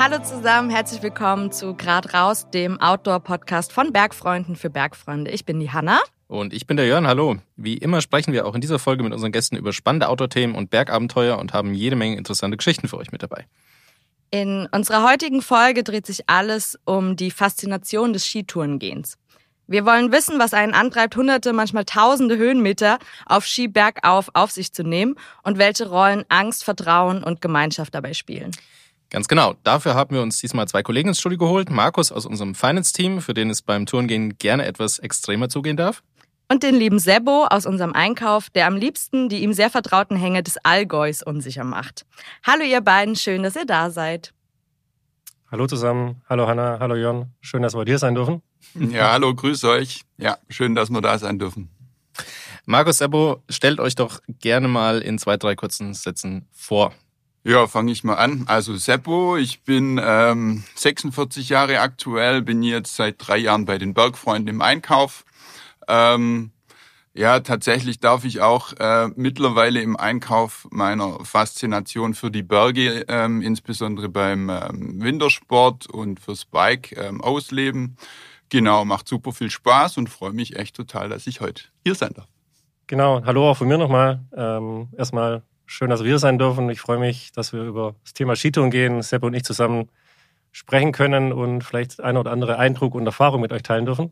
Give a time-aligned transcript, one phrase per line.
[0.00, 5.32] Hallo zusammen, herzlich willkommen zu Grad raus, dem Outdoor-Podcast von Bergfreunden für Bergfreunde.
[5.32, 5.98] Ich bin die Hanna.
[6.28, 7.38] Und ich bin der Jörn, hallo.
[7.56, 10.70] Wie immer sprechen wir auch in dieser Folge mit unseren Gästen über spannende Outdoor-Themen und
[10.70, 13.46] Bergabenteuer und haben jede Menge interessante Geschichten für euch mit dabei.
[14.30, 19.18] In unserer heutigen Folge dreht sich alles um die Faszination des Skitourengehens.
[19.66, 24.72] Wir wollen wissen, was einen antreibt, hunderte, manchmal tausende Höhenmeter auf Ski bergauf auf sich
[24.72, 28.52] zu nehmen und welche Rollen Angst, Vertrauen und Gemeinschaft dabei spielen.
[29.10, 29.54] Ganz genau.
[29.62, 31.70] Dafür haben wir uns diesmal zwei Kollegen ins Studio geholt.
[31.70, 36.02] Markus aus unserem Finance-Team, für den es beim Tourengehen gerne etwas extremer zugehen darf.
[36.50, 40.42] Und den lieben Sebo aus unserem Einkauf, der am liebsten die ihm sehr vertrauten Hänge
[40.42, 42.06] des Allgäus unsicher macht.
[42.42, 44.32] Hallo ihr beiden, schön, dass ihr da seid.
[45.50, 48.42] Hallo zusammen, hallo Hanna, hallo Jörn, schön, dass wir hier sein dürfen.
[48.74, 50.02] Ja, hallo, grüß euch.
[50.18, 51.70] Ja, schön, dass wir da sein dürfen.
[52.66, 56.92] Markus Sebo, stellt euch doch gerne mal in zwei, drei kurzen Sätzen vor.
[57.44, 58.44] Ja, fange ich mal an.
[58.46, 63.94] Also Seppo, ich bin ähm, 46 Jahre aktuell, bin jetzt seit drei Jahren bei den
[63.94, 65.24] Bergfreunden im Einkauf.
[65.86, 66.50] Ähm,
[67.14, 73.42] ja, tatsächlich darf ich auch äh, mittlerweile im Einkauf meiner Faszination für die Berge, ähm,
[73.42, 77.96] insbesondere beim ähm, Wintersport und fürs Bike ähm, ausleben.
[78.50, 82.12] Genau, macht super viel Spaß und freue mich echt total, dass ich heute hier sein
[82.14, 82.28] darf.
[82.86, 84.20] Genau, hallo auch von mir nochmal.
[84.36, 86.68] Ähm, erstmal schön, dass wir hier sein dürfen.
[86.70, 89.88] Ich freue mich, dass wir über das Thema Skitouren gehen, Sepp und ich zusammen
[90.50, 94.10] sprechen können und vielleicht ein oder andere Eindruck und Erfahrung mit euch teilen dürfen.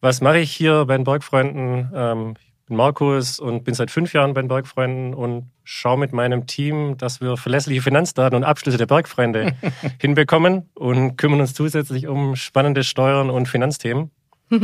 [0.00, 1.92] Was mache ich hier bei den Bergfreunden?
[1.94, 6.12] Ähm, ich bin Markus und bin seit fünf Jahren bei den Bergfreunden und schaue mit
[6.12, 9.54] meinem Team, dass wir verlässliche Finanzdaten und Abschlüsse der Bergfreunde
[10.00, 14.10] hinbekommen und kümmern uns zusätzlich um spannende Steuern und Finanzthemen.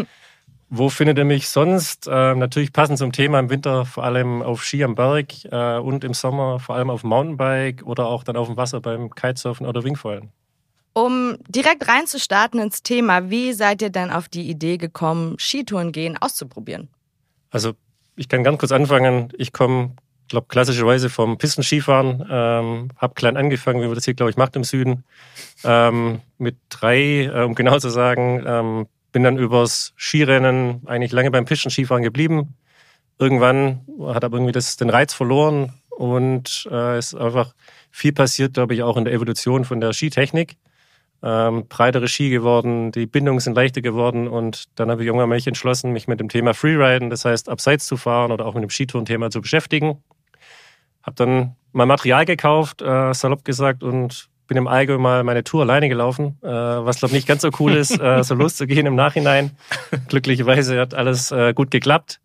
[0.74, 2.06] Wo findet ihr mich sonst?
[2.06, 6.02] Äh, natürlich passend zum Thema im Winter vor allem auf Ski am Berg äh, und
[6.02, 9.84] im Sommer vor allem auf Mountainbike oder auch dann auf dem Wasser beim Kitesurfen oder
[9.84, 10.30] Wingfoilen.
[10.94, 16.16] Um direkt reinzustarten ins Thema, wie seid ihr denn auf die Idee gekommen, Skitouren gehen
[16.18, 16.88] auszuprobieren?
[17.50, 17.74] Also
[18.16, 19.30] ich kann ganz kurz anfangen.
[19.36, 19.94] Ich komme,
[20.28, 24.56] glaube klassischerweise vom Pistenskifahren, ähm, habe klein angefangen, wie man das hier, glaube ich, macht
[24.56, 25.04] im Süden.
[25.64, 31.30] Ähm, mit drei, äh, um genau zu sagen, ähm, bin dann übers Skirennen eigentlich lange
[31.30, 32.54] beim Pistenskifahren geblieben.
[33.18, 37.54] Irgendwann hat aber irgendwie das, den Reiz verloren und äh, ist einfach
[37.90, 40.56] viel passiert, glaube ich, auch in der Evolution von der Skitechnik
[41.22, 45.46] ähm, breitere Ski geworden, die Bindungen sind leichter geworden und dann habe ich irgendwann mich
[45.46, 48.70] entschlossen, mich mit dem Thema Freeriden, das heißt abseits zu fahren oder auch mit dem
[48.70, 50.02] Skitourenthema zu beschäftigen.
[51.02, 55.62] Habe dann mal Material gekauft, äh, salopp gesagt, und bin im Allgäu mal meine Tour
[55.62, 59.52] alleine gelaufen, äh, was glaube nicht ganz so cool ist, äh, so loszugehen im Nachhinein.
[60.08, 62.20] Glücklicherweise hat alles äh, gut geklappt.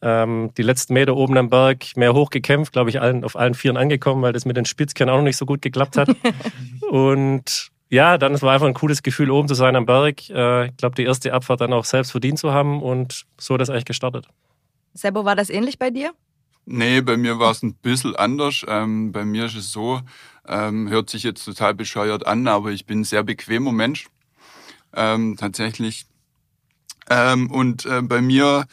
[0.00, 3.76] Ähm, die letzten Meter oben am Berg mehr hochgekämpft, glaube ich, allen, auf allen Vieren
[3.76, 6.08] angekommen, weil das mit den Spitzkernen auch noch nicht so gut geklappt hat.
[6.90, 10.30] und ja, dann war einfach ein cooles Gefühl, oben zu sein am Berg.
[10.30, 13.60] Äh, ich glaube, die erste Abfahrt dann auch selbst verdient zu haben und so hat
[13.60, 14.28] das eigentlich gestartet.
[14.94, 16.12] Sebo, war das ähnlich bei dir?
[16.64, 18.64] Nee, bei mir war es ein bisschen anders.
[18.68, 20.00] Ähm, bei mir ist es so,
[20.46, 24.06] ähm, hört sich jetzt total bescheuert an, aber ich bin ein sehr bequemer Mensch.
[24.94, 26.06] Ähm, tatsächlich.
[27.08, 28.66] Ähm, und äh, bei mir,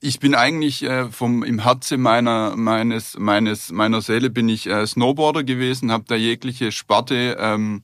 [0.00, 4.86] ich bin eigentlich äh, vom im Herzen meiner meines meines meiner Seele bin ich äh,
[4.86, 7.82] Snowboarder gewesen, habe da jegliche Sparte ähm,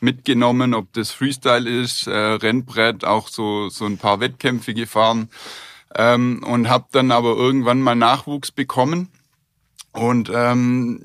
[0.00, 5.28] mitgenommen, ob das Freestyle ist, äh, Rennbrett, auch so, so ein paar Wettkämpfe gefahren
[5.94, 9.08] ähm, und habe dann aber irgendwann mal Nachwuchs bekommen
[9.92, 11.00] und ähm,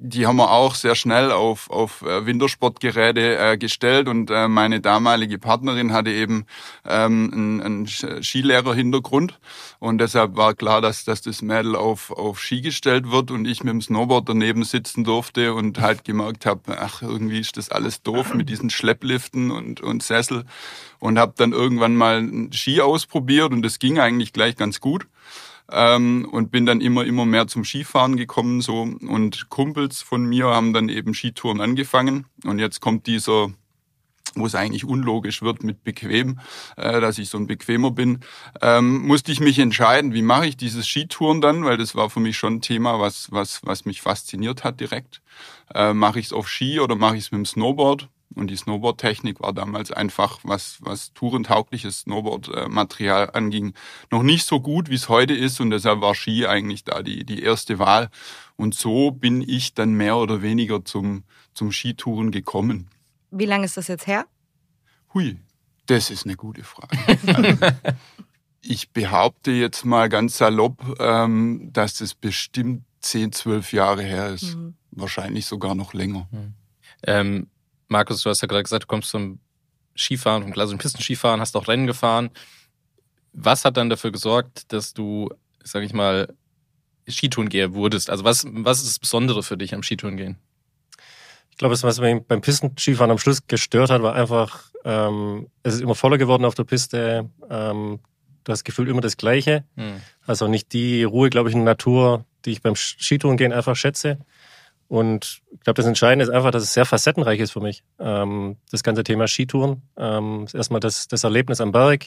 [0.00, 4.08] die haben wir auch sehr schnell auf, auf äh, Wintersportgeräte äh, gestellt.
[4.08, 6.44] Und äh, meine damalige Partnerin hatte eben
[6.84, 9.38] ähm, einen, einen Skilehrer-Hintergrund.
[9.78, 13.62] Und deshalb war klar, dass, dass das Mädel auf, auf Ski gestellt wird und ich
[13.62, 18.02] mit dem Snowboard daneben sitzen durfte und halt gemerkt habe, ach, irgendwie ist das alles
[18.02, 20.46] doof mit diesen Schleppliften und, und Sessel.
[20.98, 25.06] Und habe dann irgendwann mal Ski ausprobiert und das ging eigentlich gleich ganz gut
[25.70, 30.46] ähm, und bin dann immer, immer mehr zum Skifahren gekommen so und Kumpels von mir
[30.46, 33.50] haben dann eben Skitouren angefangen und jetzt kommt dieser
[34.34, 36.38] wo es eigentlich unlogisch wird mit bequem,
[36.76, 38.20] äh, dass ich so ein bequemer bin,
[38.62, 42.20] ähm, musste ich mich entscheiden, wie mache ich dieses Skitouren dann, weil das war für
[42.20, 45.20] mich schon ein Thema, was was was mich fasziniert hat direkt.
[45.74, 48.08] Äh, mache ich es auf Ski oder mache ich es mit dem Snowboard?
[48.34, 53.74] Und die Snowboard-Technik war damals einfach, was, was tourentaugliches Snowboard-Material anging,
[54.10, 55.60] noch nicht so gut, wie es heute ist.
[55.60, 58.08] Und deshalb war Ski eigentlich da die, die erste Wahl.
[58.56, 61.24] Und so bin ich dann mehr oder weniger zum,
[61.54, 62.88] zum Skitouren gekommen.
[63.30, 64.26] Wie lange ist das jetzt her?
[65.12, 65.38] Hui,
[65.86, 66.96] das ist eine gute Frage.
[67.26, 67.66] Also,
[68.62, 74.54] ich behaupte jetzt mal ganz salopp, ähm, dass das bestimmt 10, 12 Jahre her ist.
[74.54, 74.74] Mhm.
[74.92, 76.28] Wahrscheinlich sogar noch länger.
[76.30, 76.54] Mhm.
[77.04, 77.46] Ähm,
[77.90, 79.40] Markus, du hast ja gerade gesagt, du kommst zum
[79.96, 82.30] Skifahren, vom klassischen Pistenskifahren, hast auch Rennen gefahren.
[83.32, 85.28] Was hat dann dafür gesorgt, dass du,
[85.64, 86.32] sag ich mal,
[87.08, 88.08] Skitourengeher wurdest?
[88.08, 90.38] Also was, was ist das Besondere für dich am Skitourengehen?
[91.50, 95.74] Ich glaube, das, was mich beim Pistenskifahren am Schluss gestört hat, war einfach, ähm, es
[95.74, 97.28] ist immer voller geworden auf der Piste.
[97.50, 97.98] Ähm,
[98.44, 99.64] du hast gefühlt immer das Gleiche.
[99.76, 100.00] Hm.
[100.26, 104.18] Also nicht die Ruhe, glaube ich, in der Natur, die ich beim Skitourengehen einfach schätze.
[104.90, 107.84] Und ich glaube, das Entscheidende ist einfach, dass es sehr facettenreich ist für mich.
[108.00, 109.82] Ähm, das ganze Thema Skitouren.
[109.96, 112.06] Ähm, ist erstmal das, das Erlebnis am Berg.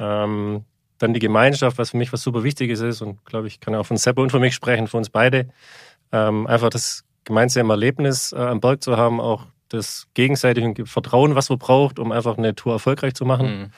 [0.00, 0.64] Ähm,
[0.98, 3.02] dann die Gemeinschaft, was für mich was super Wichtiges ist.
[3.02, 5.50] Und glaube ich, kann auch von Seppe und für mich sprechen, für uns beide.
[6.10, 11.50] Ähm, einfach das gemeinsame Erlebnis äh, am Berg zu haben, auch das gegenseitige Vertrauen, was
[11.50, 13.46] man braucht, um einfach eine Tour erfolgreich zu machen.
[13.46, 13.70] Mhm.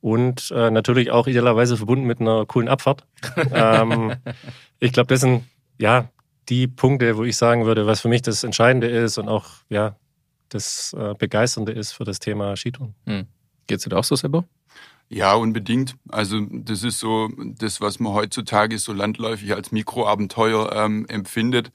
[0.00, 3.04] Und äh, natürlich auch idealerweise verbunden mit einer coolen Abfahrt.
[3.52, 4.14] ähm,
[4.78, 5.42] ich glaube, das sind
[5.76, 6.08] ja
[6.48, 9.96] die Punkte, wo ich sagen würde, was für mich das Entscheidende ist und auch ja
[10.48, 12.94] das äh, Begeisternde ist für das Thema Skitouren.
[13.06, 13.26] Hm.
[13.66, 14.44] Geht's dir auch so, Sebo?
[15.10, 15.96] Ja, unbedingt.
[16.08, 21.70] Also das ist so das, was man heutzutage so landläufig als Mikroabenteuer ähm, empfindet.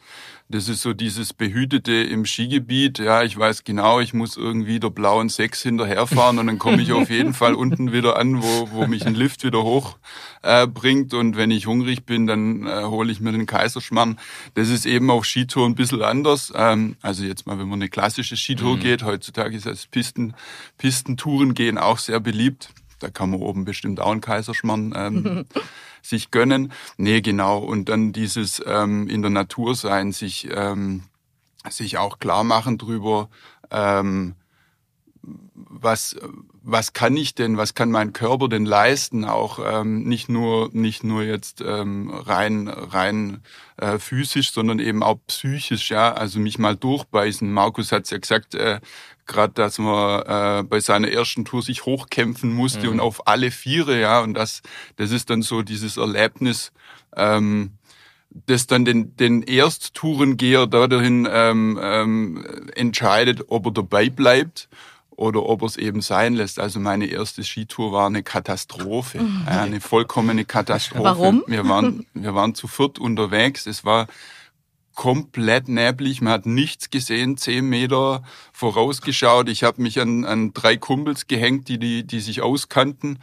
[0.51, 2.97] Das ist so dieses Behütete im Skigebiet.
[2.97, 6.91] Ja, ich weiß genau, ich muss irgendwie der blauen Sechs hinterherfahren und dann komme ich
[6.91, 9.97] auf jeden Fall unten wieder an, wo, wo mich ein Lift wieder hoch
[10.41, 11.13] äh, bringt.
[11.13, 14.19] Und wenn ich hungrig bin, dann äh, hole ich mir den Kaiserschmarrn.
[14.55, 16.51] Das ist eben auf Skitour ein bisschen anders.
[16.55, 18.79] Ähm, also jetzt mal, wenn man eine klassische Skitour mhm.
[18.79, 20.33] geht, heutzutage ist das Pisten,
[20.79, 22.73] Pistentouren gehen auch sehr beliebt.
[22.99, 25.45] Da kann man oben bestimmt auch einen Kaiserschmarrn ähm,
[26.01, 26.71] sich gönnen.
[26.97, 27.59] Nee, genau.
[27.59, 31.03] Und dann dieses ähm, in der Natur sein, sich, ähm,
[31.69, 33.29] sich auch klar machen drüber,
[33.71, 34.35] ähm,
[35.53, 36.15] was,
[36.63, 41.03] was kann ich denn, was kann mein Körper denn leisten, auch ähm, nicht nur nicht
[41.03, 43.41] nur jetzt ähm, rein rein
[43.77, 47.51] äh, physisch, sondern eben auch psychisch, ja, also mich mal durchbeißen.
[47.51, 48.79] Markus hat's ja gesagt, äh,
[49.25, 52.93] gerade dass man äh, bei seiner ersten Tour sich hochkämpfen musste mhm.
[52.93, 54.61] und auf alle Viere, ja, und das
[54.97, 56.71] das ist dann so dieses Erlebnis.
[57.15, 57.71] Ähm,
[58.45, 64.69] das dann den, den Ersttourengeher dahin ähm, ähm, entscheidet, ob er dabei bleibt
[65.19, 66.60] oder ob er es eben sein lässt.
[66.60, 69.44] Also meine erste Skitour war eine Katastrophe, mhm.
[69.45, 71.04] eine vollkommene Katastrophe.
[71.04, 71.44] Warum?
[71.45, 73.68] Wir waren, wir waren zu viert unterwegs.
[73.68, 74.07] Es war
[74.95, 76.21] komplett neblig.
[76.21, 78.24] Man hat nichts gesehen, zehn Meter
[78.54, 79.50] vorausgeschaut.
[79.50, 83.19] Ich habe mich an, an drei Kumpels gehängt, die, die, die sich auskannten.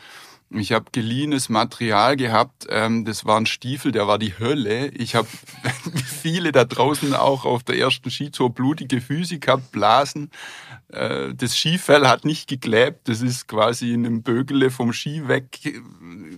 [0.51, 2.67] Ich habe geliehenes Material gehabt.
[2.69, 4.89] Ähm, das war ein Stiefel, der war die Hölle.
[4.89, 5.27] Ich habe
[6.23, 10.31] viele da draußen auch auf der ersten Skitour blutige Füße gehabt, Blasen.
[10.89, 13.09] Äh, das Skifell hat nicht geklebt.
[13.09, 15.59] Das ist quasi in einem Bögele vom Ski weg.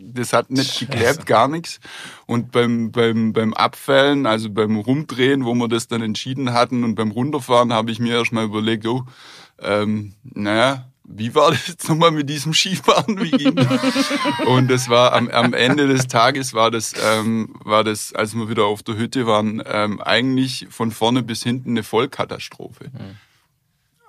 [0.01, 1.79] Das hat nicht geklebt, gar nichts.
[2.27, 6.95] Und beim, beim, beim Abfällen, also beim Rumdrehen, wo wir das dann entschieden hatten und
[6.95, 9.05] beim Runterfahren, habe ich mir erstmal überlegt, oh,
[9.61, 13.21] ähm, naja, wie war das jetzt nochmal mit diesem Skifahren?
[13.23, 13.59] Wie ging
[14.47, 18.49] Und das war am, am Ende des Tages war das, ähm, war das, als wir
[18.49, 22.91] wieder auf der Hütte waren, ähm, eigentlich von vorne bis hinten eine Vollkatastrophe.
[22.93, 23.17] Mhm.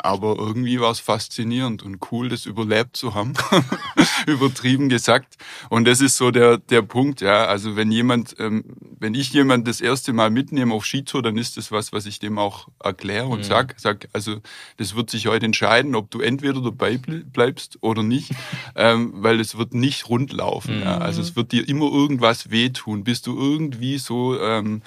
[0.02, 3.34] Aber irgendwie war es faszinierend und cool, das überlebt zu haben.
[4.28, 5.36] Übertrieben gesagt.
[5.70, 7.46] Und das ist so der, der Punkt, ja.
[7.46, 8.64] Also wenn jemand, ähm,
[8.98, 12.20] wenn ich jemand das erste Mal mitnehme auf Skitour, dann ist das was, was ich
[12.20, 13.44] dem auch erkläre und mhm.
[13.44, 14.38] sag, sag, also
[14.78, 18.32] das wird sich heute entscheiden, ob du entweder dabei bleibst oder nicht,
[18.76, 20.78] ähm, weil es wird nicht rundlaufen.
[20.78, 20.84] Mhm.
[20.84, 20.98] Ja.
[21.00, 24.82] Also es wird dir immer irgendwas wehtun, bis du irgendwie so ähm,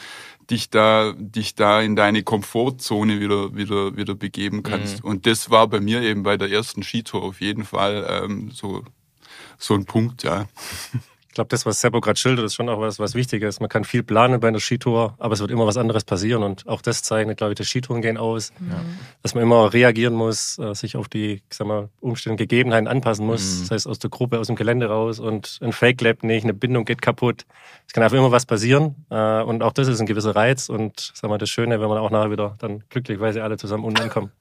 [0.51, 5.03] dich da, dich da in deine Komfortzone wieder, wieder, wieder begeben kannst.
[5.03, 5.11] Mhm.
[5.11, 8.85] Und das war bei mir eben bei der ersten Skitour auf jeden Fall ähm, so,
[9.59, 10.47] so ein Punkt, ja.
[11.33, 13.59] Ich glaube, das, was Seppo gerade schildert, ist schon auch was, was wichtig ist.
[13.59, 16.43] Man kann viel planen bei einer Skitour, aber es wird immer was anderes passieren.
[16.43, 18.53] Und auch das zeichnet, glaube ich, das Skitouren gehen aus.
[18.61, 18.83] Ja.
[19.23, 23.25] Dass man immer reagieren muss, äh, sich auf die, ich sag mal, Umstände, Gegebenheiten anpassen
[23.25, 23.41] muss.
[23.41, 23.61] Mhm.
[23.63, 26.53] Das heißt, aus der Gruppe, aus dem Gelände raus und ein Fake klappt nicht, eine
[26.53, 27.47] Bindung geht kaputt.
[27.87, 28.95] Es kann einfach immer was passieren.
[29.09, 31.97] Äh, und auch das ist ein gewisser Reiz und, sag mal, das Schöne, wenn man
[31.97, 34.33] auch nachher wieder dann glücklicherweise alle zusammen unten ankommen.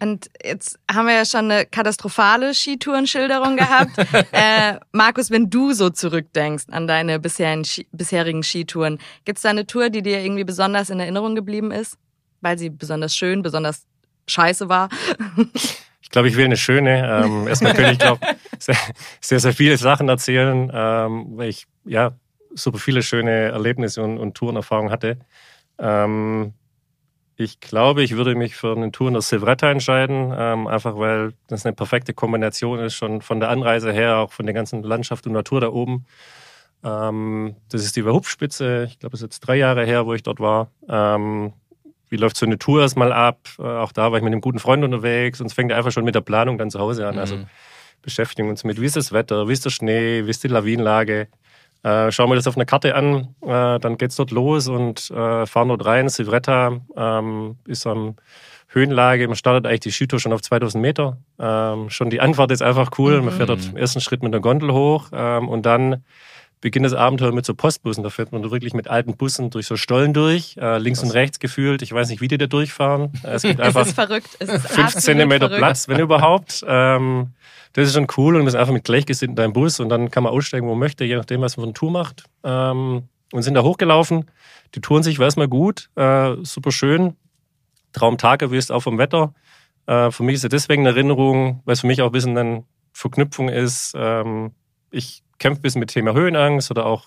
[0.00, 3.92] Und jetzt haben wir ja schon eine katastrophale Skitourenschilderung gehabt.
[4.32, 9.66] äh, Markus, wenn du so zurückdenkst an deine bisherigen, bisherigen Skitouren, gibt es da eine
[9.66, 11.96] Tour, die dir irgendwie besonders in Erinnerung geblieben ist?
[12.42, 13.86] Weil sie besonders schön, besonders
[14.28, 14.88] scheiße war?
[16.06, 17.24] Ich glaube, ich will eine schöne.
[17.24, 18.24] Ähm, erstmal könnte ich, glaube
[18.60, 18.76] sehr,
[19.20, 22.12] sehr, sehr viele Sachen erzählen, ähm, weil ich ja
[22.54, 25.18] super viele schöne Erlebnisse und, und Tourenerfahrungen hatte.
[25.80, 26.52] Ähm,
[27.36, 31.34] ich glaube, ich würde mich für eine Tour in der Silvretta entscheiden, ähm, einfach weil
[31.48, 35.26] das eine perfekte Kombination ist, schon von der Anreise her, auch von der ganzen Landschaft
[35.26, 36.06] und Natur da oben.
[36.84, 40.22] Ähm, das ist die Verhupspitze, ich glaube, es ist jetzt drei Jahre her, wo ich
[40.22, 40.70] dort war.
[40.88, 41.52] Ähm,
[42.08, 43.40] wie läuft so eine Tour erstmal ab.
[43.58, 46.04] Äh, auch da war ich mit einem guten Freund unterwegs und es fängt einfach schon
[46.04, 47.18] mit der Planung dann zu Hause an.
[47.18, 47.46] Also Mhm.
[48.02, 51.28] beschäftigen uns mit, wie ist das Wetter, wie ist der Schnee, wie ist die Lawinenlage.
[51.82, 55.46] Äh, schauen wir das auf einer Karte an, äh, dann geht's dort los und äh,
[55.46, 56.08] fahren dort rein.
[56.08, 58.16] Silvretta ähm, ist am
[58.68, 59.26] Höhenlage.
[59.28, 61.18] Man startet eigentlich die Skitour schon auf 2000 Meter.
[61.38, 63.22] Ähm, schon die Anfahrt ist einfach cool.
[63.22, 66.04] Man fährt dort im ersten Schritt mit einer Gondel hoch ähm, und dann
[66.66, 68.02] beginnt das Abenteuer mit so Postbussen.
[68.02, 71.38] Da fährt man wirklich mit alten Bussen durch so Stollen durch, äh, links und rechts
[71.38, 71.80] gefühlt.
[71.80, 73.12] Ich weiß nicht, wie die da durchfahren.
[73.22, 74.30] Äh, Es gibt Es einfach ist verrückt.
[74.40, 75.58] Es ist fünf Zentimeter verrückt.
[75.60, 76.64] Platz, wenn überhaupt.
[76.66, 77.28] Ähm,
[77.74, 80.10] das ist schon cool und man ist einfach mit Gleichgesinnten in deinem Bus und dann
[80.10, 82.24] kann man aussteigen, wo man möchte, je nachdem, was man für eine Tour macht.
[82.42, 84.24] Ähm, und sind da hochgelaufen.
[84.74, 87.14] Die Touren sich war erstmal gut, äh, super schön.
[87.92, 89.34] Traumtag erwischt, auch vom Wetter.
[89.86, 92.36] Äh, für mich ist es deswegen eine Erinnerung, weil es für mich auch ein bisschen
[92.36, 93.94] eine Verknüpfung ist.
[93.96, 94.50] Ähm,
[94.90, 97.04] ich kämpfe ein bisschen mit Thema Höhenangst oder auch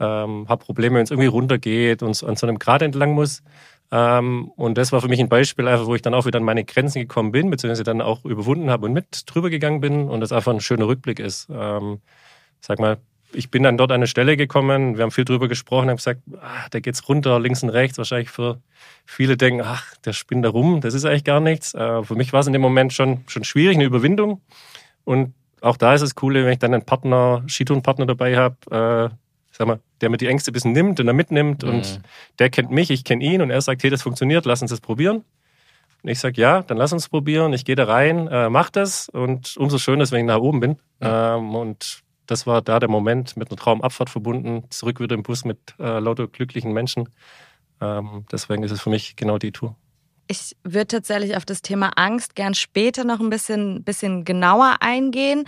[0.00, 3.42] ähm, habe Probleme, wenn es irgendwie runtergeht und an so einem Grat entlang muss.
[3.90, 6.44] Ähm, und das war für mich ein Beispiel, einfach, wo ich dann auch wieder an
[6.44, 10.20] meine Grenzen gekommen bin, beziehungsweise dann auch überwunden habe und mit drüber gegangen bin und
[10.20, 11.48] das einfach ein schöner Rückblick ist.
[11.52, 12.00] Ähm,
[12.60, 12.98] sag mal,
[13.34, 16.20] ich bin dann dort an eine Stelle gekommen, wir haben viel drüber gesprochen, haben gesagt,
[16.40, 18.60] ah, da geht's runter, links und rechts, wahrscheinlich für
[19.04, 21.74] viele denken, ach, der spinnt da rum, das ist eigentlich gar nichts.
[21.74, 24.40] Äh, für mich war es in dem Moment schon, schon schwierig, eine Überwindung.
[25.04, 28.56] Und auch da ist es cool, wenn ich dann einen Partner, Skitourenpartner dabei habe,
[29.10, 29.14] äh,
[29.52, 32.00] sag mal, der mir die Ängste ein bisschen nimmt und er mitnimmt und
[32.38, 34.80] der kennt mich, ich kenne ihn und er sagt, hey, das funktioniert, lass uns das
[34.80, 35.24] probieren.
[36.02, 37.52] Und ich sage, ja, dann lass uns probieren.
[37.52, 40.58] Ich gehe da rein, äh, mach das und umso schöner ist, wenn ich nach oben
[40.58, 40.76] bin.
[41.00, 45.44] Ähm, und das war da der Moment mit einer Traumabfahrt verbunden, zurück wieder im Bus
[45.44, 47.08] mit äh, lauter glücklichen Menschen.
[47.80, 49.76] Ähm, deswegen ist es für mich genau die Tour.
[50.32, 55.44] Ich würde tatsächlich auf das Thema Angst gern später noch ein bisschen, bisschen genauer eingehen.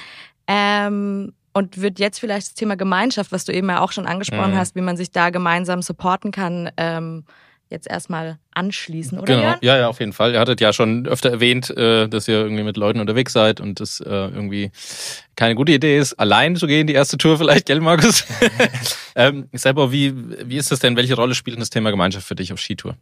[0.46, 4.50] Ähm, und würde jetzt vielleicht das Thema Gemeinschaft, was du eben ja auch schon angesprochen
[4.50, 4.56] Mhm.
[4.56, 7.24] hast, wie man sich da gemeinsam supporten kann, ähm,
[7.70, 9.34] jetzt erstmal anschließen, oder?
[9.34, 9.58] Genau, Jörn?
[9.62, 10.32] ja, ja, auf jeden Fall.
[10.32, 13.80] Ihr hattet ja schon öfter erwähnt, äh, dass ihr irgendwie mit Leuten unterwegs seid und
[13.80, 14.70] das äh, irgendwie
[15.36, 18.24] keine gute Idee ist, allein zu gehen, die erste Tour vielleicht, gell, Markus?
[19.16, 20.14] ähm, selber, wie,
[20.48, 20.96] wie ist das denn?
[20.96, 22.96] Welche Rolle spielt denn das Thema Gemeinschaft für dich auf Skitour?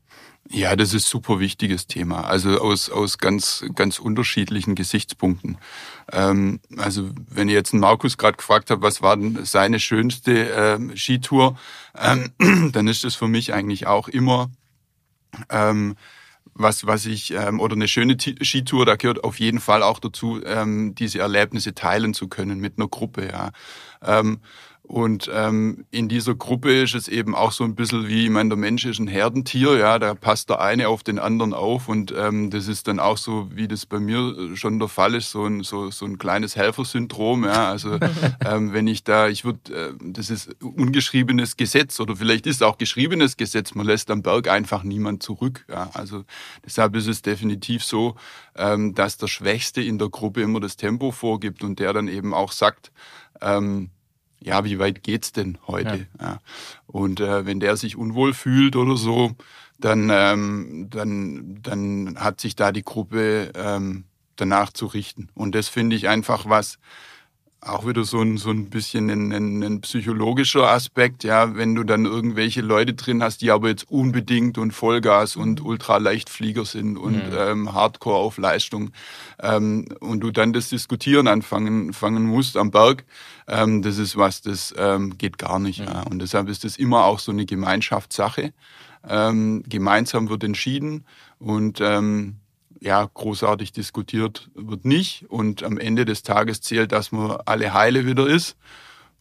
[0.51, 2.25] Ja, das ist super wichtiges Thema.
[2.25, 5.59] Also aus, aus ganz, ganz unterschiedlichen Gesichtspunkten.
[6.11, 10.33] Ähm, also wenn ihr jetzt einen Markus gerade gefragt habt, was war denn seine schönste
[10.33, 11.59] ähm, Skitour,
[11.99, 12.33] ähm,
[12.73, 14.51] dann ist das für mich eigentlich auch immer
[15.51, 15.97] ähm,
[16.55, 19.99] was, was ich, ähm, oder eine schöne Ti- Skitour, da gehört auf jeden Fall auch
[19.99, 23.51] dazu, ähm, diese Erlebnisse teilen zu können mit einer Gruppe, ja.
[24.03, 24.41] Ähm,
[24.93, 28.51] und ähm, in dieser Gruppe ist es eben auch so ein bisschen wie, ich meine,
[28.51, 31.89] der Mensch ist ein Herdentier, ja, da passt der eine auf den anderen auf.
[31.89, 35.31] Und ähm, das ist dann auch so, wie das bei mir schon der Fall ist,
[35.31, 37.99] so ein, so, so ein kleines Helfersyndrom, ja, also
[38.45, 42.77] ähm, wenn ich da, ich würde, äh, das ist ungeschriebenes Gesetz oder vielleicht ist auch
[42.77, 46.25] geschriebenes Gesetz, man lässt am Berg einfach niemand zurück, ja, also
[46.67, 48.17] deshalb ist es definitiv so,
[48.57, 52.35] ähm, dass der Schwächste in der Gruppe immer das Tempo vorgibt und der dann eben
[52.35, 52.93] auch sagt,
[53.41, 53.89] ähm,
[54.45, 56.07] ja, wie weit geht's denn heute?
[56.21, 56.39] Ja.
[56.87, 59.33] Und äh, wenn der sich unwohl fühlt oder so,
[59.79, 64.05] dann, ähm, dann, dann hat sich da die Gruppe ähm,
[64.37, 65.29] danach zu richten.
[65.35, 66.79] Und das finde ich einfach was,
[67.65, 71.85] auch wieder so ein, so ein bisschen ein, ein, ein psychologischer Aspekt, ja, wenn du
[71.85, 77.13] dann irgendwelche Leute drin hast, die aber jetzt unbedingt und Vollgas und Ultraleichtflieger sind und
[77.15, 77.37] Mhm.
[77.39, 78.91] ähm, Hardcore auf Leistung
[79.41, 83.05] ähm, und du dann das Diskutieren anfangen fangen musst am Berg,
[83.47, 85.81] ähm, das ist was, das ähm, geht gar nicht.
[85.81, 86.03] Ja.
[86.03, 88.53] Und deshalb ist das immer auch so eine Gemeinschaftssache.
[89.09, 91.05] Ähm, gemeinsam wird entschieden
[91.41, 92.37] und ähm,
[92.83, 95.25] ja, großartig diskutiert wird nicht.
[95.29, 98.57] Und am Ende des Tages zählt, dass man alle heile wieder ist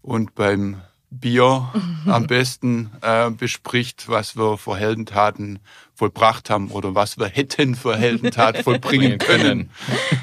[0.01, 1.71] und beim Bier
[2.07, 5.59] am besten äh, bespricht, was wir für Heldentaten
[5.93, 9.69] vollbracht haben oder was wir hätten für Heldentat vollbringen können.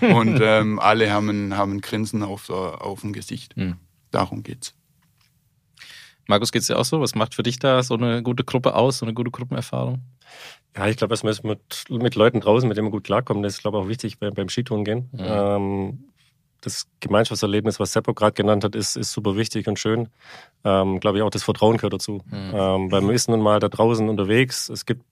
[0.01, 3.55] Und ähm, alle haben ein, haben ein Grinsen auf, der, auf dem Gesicht.
[3.55, 3.77] Hm.
[4.11, 4.75] Darum geht's.
[6.29, 7.01] Markus, geht's dir auch so?
[7.01, 10.03] Was macht für dich da so eine gute Gruppe aus, so eine gute Gruppenerfahrung?
[10.77, 13.55] Ja, ich glaube, erstmal ist mit, mit Leuten draußen, mit denen man gut klarkommt, das
[13.55, 15.09] ist, glaube ich, auch wichtig beim, beim Skitouren gehen.
[15.13, 15.21] Mhm.
[15.21, 16.05] Ähm,
[16.61, 20.09] das Gemeinschaftserlebnis, was Seppo gerade genannt hat, ist, ist super wichtig und schön.
[20.65, 22.21] Ähm, glaube ich auch, das Vertrauen gehört dazu.
[22.27, 22.53] Mhm.
[22.53, 24.69] Ähm, weil man ist nun mal da draußen unterwegs.
[24.69, 25.03] Es gibt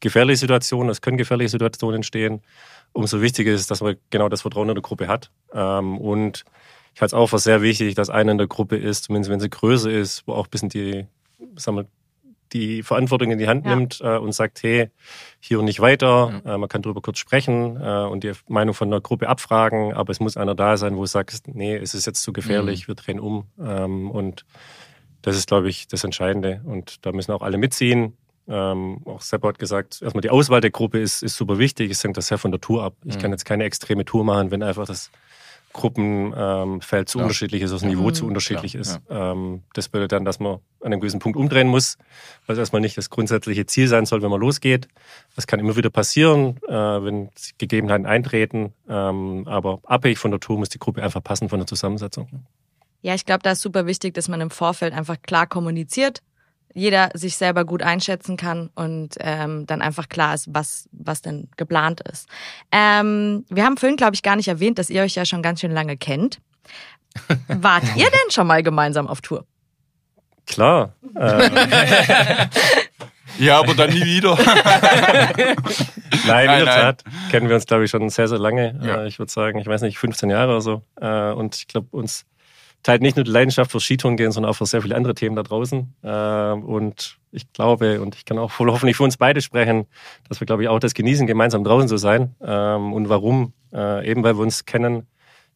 [0.00, 2.40] gefährliche Situationen, es können gefährliche Situationen entstehen.
[2.92, 5.30] Umso wichtiger ist, dass man genau das Vertrauen in der Gruppe hat.
[5.52, 6.44] Ähm, und
[6.94, 9.40] ich halte es auch für sehr wichtig, dass einer in der Gruppe ist, zumindest wenn
[9.40, 11.06] sie größer ist, wo auch ein bisschen die,
[11.56, 11.86] sagen wir,
[12.52, 13.74] die Verantwortung in die Hand Ja.
[13.74, 14.90] nimmt äh, und sagt, hey,
[15.40, 16.42] hier und nicht weiter.
[16.44, 20.10] Äh, man kann darüber kurz sprechen äh, und die Meinung von der Gruppe abfragen, aber
[20.10, 22.94] es muss einer da sein, wo du sagst, nee, es ist jetzt zu gefährlich, wir
[22.94, 23.44] drehen um.
[23.58, 24.44] Ähm, und
[25.22, 26.60] das ist, glaube ich, das Entscheidende.
[26.64, 28.18] Und da müssen auch alle mitziehen.
[28.48, 31.90] Ähm, auch Sepp hat gesagt, erstmal die Auswahl der Gruppe ist, ist super wichtig.
[31.90, 32.94] Es hängt das sehr von der Tour ab.
[33.04, 33.20] Ich Mhm.
[33.20, 35.10] kann jetzt keine extreme Tour machen, wenn einfach das
[35.72, 37.26] Gruppenfeld zu Klar.
[37.26, 38.14] unterschiedlich ist, das Niveau Mhm.
[38.14, 39.00] zu unterschiedlich Klar, ist.
[39.08, 41.98] Ähm, das bedeutet dann, dass man an einem gewissen Punkt umdrehen muss,
[42.46, 44.88] was erstmal nicht das grundsätzliche Ziel sein soll, wenn man losgeht.
[45.36, 48.72] Das kann immer wieder passieren, äh, wenn Gegebenheiten eintreten.
[48.88, 52.28] Ähm, aber abhängig von der Tour muss die Gruppe einfach passen von der Zusammensetzung.
[53.00, 56.22] Ja, ich glaube, da ist super wichtig, dass man im Vorfeld einfach klar kommuniziert,
[56.74, 61.48] jeder sich selber gut einschätzen kann und ähm, dann einfach klar ist, was, was denn
[61.56, 62.28] geplant ist.
[62.70, 65.60] Ähm, wir haben vorhin, glaube ich, gar nicht erwähnt, dass ihr euch ja schon ganz
[65.60, 66.40] schön lange kennt.
[67.48, 69.44] Wart ihr denn schon mal gemeinsam auf Tour?
[70.46, 70.94] Klar.
[71.14, 71.50] Äh,
[73.38, 74.36] Ja, aber dann nie wieder.
[76.26, 76.74] nein, in der.
[76.74, 78.78] Tat kennen wir uns, glaube ich, schon sehr, sehr lange.
[78.82, 79.02] Ja.
[79.02, 80.82] Äh, ich würde sagen, ich weiß nicht, 15 Jahre oder so.
[81.00, 82.24] Äh, und ich glaube, uns
[82.82, 85.36] teilt nicht nur die Leidenschaft für Skitouren gehen, sondern auch für sehr viele andere Themen
[85.36, 85.94] da draußen.
[86.02, 89.86] Äh, und ich glaube, und ich kann auch wohl hoffentlich für uns beide sprechen,
[90.28, 92.34] dass wir, glaube ich, auch das genießen, gemeinsam draußen zu sein.
[92.42, 93.52] Ähm, und warum?
[93.72, 95.06] Äh, eben weil wir uns kennen.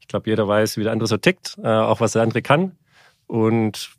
[0.00, 2.72] Ich glaube, jeder weiß, wie der andere so tickt, äh, auch was der andere kann.
[3.26, 3.90] Und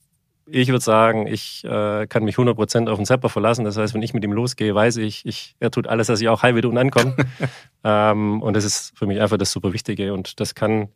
[0.49, 3.65] ich würde sagen, ich äh, kann mich 100% auf den Zapper verlassen.
[3.65, 6.29] Das heißt, wenn ich mit ihm losgehe, weiß ich, ich er tut alles, dass ich
[6.29, 7.15] auch heil wieder unten ankomme.
[7.83, 10.13] ähm, und das ist für mich einfach das super Wichtige.
[10.13, 10.87] Und das kann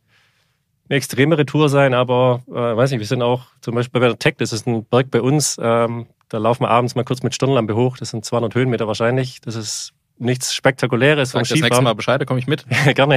[0.92, 4.18] eine extremere Tour sein, aber äh, weiß nicht, wir sind auch zum Beispiel bei der
[4.18, 7.34] Tech, das ist ein Berg bei uns, ähm, da laufen wir abends mal kurz mit
[7.34, 9.40] Stirnlampe hoch, das sind 200 Höhenmeter wahrscheinlich.
[9.40, 11.84] Das ist nichts Spektakuläres Sag vom das nächste Skifahren.
[11.84, 12.66] Mal Bescheid, da komme ich mit.
[12.94, 13.16] Gerne.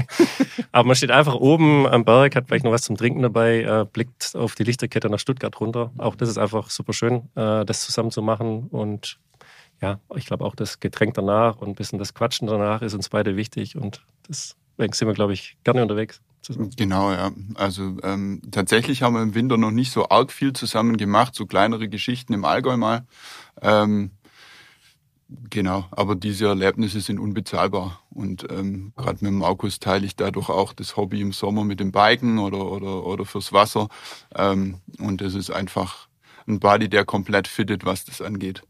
[0.72, 3.86] Aber man steht einfach oben am Berg, hat vielleicht noch was zum Trinken dabei, äh,
[3.90, 5.92] blickt auf die Lichterkette nach Stuttgart runter.
[5.98, 8.68] Auch das ist einfach super schön, äh, das zusammen zu machen.
[8.70, 9.18] Und
[9.80, 13.10] ja, ich glaube auch das Getränk danach und ein bisschen das Quatschen danach ist uns
[13.10, 13.76] beide wichtig.
[13.76, 16.22] Und deswegen sind wir, glaube ich, gerne unterwegs.
[16.42, 16.70] Zusammen.
[16.76, 17.30] Genau, ja.
[17.54, 21.46] Also ähm, tatsächlich haben wir im Winter noch nicht so arg viel zusammen gemacht, so
[21.46, 23.06] kleinere Geschichten im Allgäu mal.
[23.60, 24.10] Ähm,
[25.50, 28.00] genau, aber diese Erlebnisse sind unbezahlbar.
[28.10, 31.92] Und ähm, gerade mit Markus teile ich dadurch auch das Hobby im Sommer mit dem
[31.92, 33.88] Biken oder, oder, oder fürs Wasser.
[34.34, 36.08] Ähm, und das ist einfach
[36.46, 38.62] ein Buddy, der komplett fittet, was das angeht.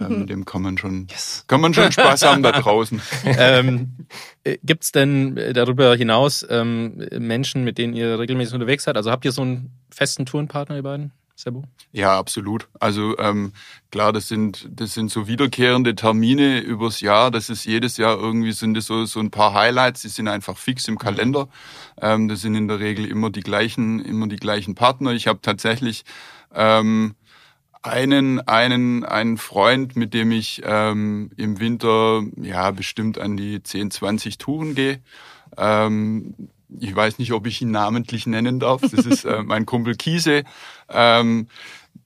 [0.00, 1.06] Ähm, mit dem kann man schon,
[1.46, 3.00] kann man schon Spaß haben da draußen.
[3.24, 4.06] ähm,
[4.62, 8.96] Gibt es denn äh, darüber hinaus ähm, Menschen, mit denen ihr regelmäßig unterwegs seid?
[8.96, 11.12] Also habt ihr so einen festen Tourenpartner, ihr beiden?
[11.36, 11.64] Sebo?
[11.90, 12.68] Ja, absolut.
[12.78, 13.52] Also ähm,
[13.90, 17.32] klar, das sind das sind so wiederkehrende Termine übers Jahr.
[17.32, 20.02] Das ist jedes Jahr irgendwie sind das so so ein paar Highlights.
[20.02, 21.48] Die sind einfach fix im Kalender.
[22.00, 25.10] Ähm, das sind in der Regel immer die gleichen immer die gleichen Partner.
[25.10, 26.04] Ich habe tatsächlich
[26.54, 27.16] ähm,
[27.84, 33.90] einen einen einen Freund, mit dem ich ähm, im Winter ja bestimmt an die 10,
[33.90, 35.00] 20 Touren gehe.
[35.58, 36.34] Ähm,
[36.80, 38.80] ich weiß nicht, ob ich ihn namentlich nennen darf.
[38.80, 40.44] Das ist äh, mein Kumpel Kiese.
[40.88, 41.48] Ähm,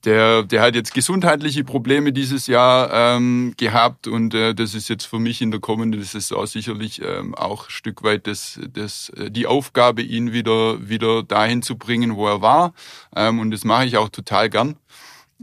[0.05, 5.05] der, der hat jetzt gesundheitliche Probleme dieses Jahr ähm, gehabt und äh, das ist jetzt
[5.05, 9.31] für mich in der kommenden Saison sicherlich ähm, auch ein Stück weit das, das, äh,
[9.31, 12.73] die Aufgabe, ihn wieder, wieder dahin zu bringen, wo er war.
[13.15, 14.77] Ähm, und das mache ich auch total gern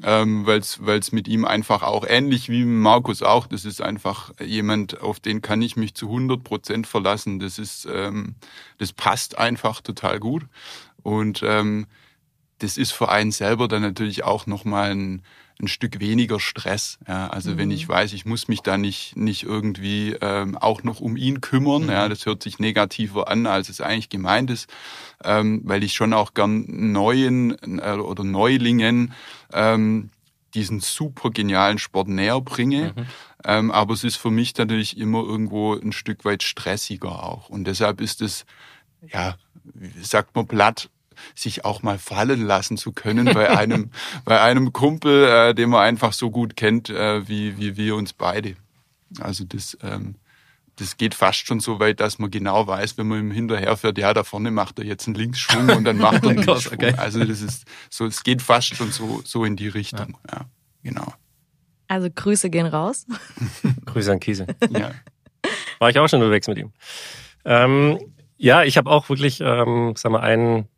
[0.03, 5.01] ähm, weil es mit ihm einfach auch ähnlich wie Markus auch, das ist einfach jemand,
[5.01, 7.39] auf den kann ich mich zu 100 Prozent verlassen.
[7.39, 8.35] Das ist, ähm,
[8.79, 10.47] das passt einfach total gut
[11.03, 11.87] und ähm,
[12.59, 15.23] das ist für einen selber dann natürlich auch nochmal ein,
[15.61, 16.99] ein Stück weniger Stress.
[17.09, 17.59] Ja, also Mhm.
[17.59, 21.41] wenn ich weiß, ich muss mich da nicht, nicht irgendwie ähm, auch noch um ihn
[21.41, 21.91] kümmern, Mhm.
[21.91, 24.69] ja, das hört sich negativer an, als es eigentlich gemeint ist,
[25.25, 29.15] ähm, weil ich schon auch gern neuen äh, oder Neulingen
[29.53, 30.11] ähm,
[30.55, 32.95] diesen super genialen Sport näher bringe.
[32.97, 33.07] Mhm.
[33.45, 37.49] Ähm, aber es ist für mich natürlich immer irgendwo ein Stück weit stressiger auch.
[37.49, 38.45] Und deshalb ist es,
[39.09, 39.37] ja,
[39.75, 40.89] wie sagt man platt,
[41.35, 43.91] sich auch mal fallen lassen zu können bei einem,
[44.25, 48.13] bei einem Kumpel, äh, den man einfach so gut kennt, äh, wie, wie wir uns
[48.13, 48.57] beide.
[49.21, 50.17] Also das, ähm,
[50.77, 54.13] das geht fast schon so weit, dass man genau weiß, wenn man ihm hinterherfährt, ja,
[54.13, 56.75] da vorne macht er jetzt einen Linksschwung und dann macht er einen Linksschwung.
[56.75, 56.95] okay.
[56.97, 60.19] Also das ist so, es geht fast schon so, so in die Richtung.
[60.31, 60.43] Ja,
[60.83, 61.13] genau.
[61.89, 63.07] Also Grüße gehen raus.
[63.87, 64.47] Grüße an Kiese.
[64.71, 64.93] Ja.
[65.79, 66.73] War ich auch schon unterwegs mit ihm.
[67.45, 67.99] Ähm,
[68.37, 70.69] ja, ich habe auch wirklich, ähm, sag mal, einen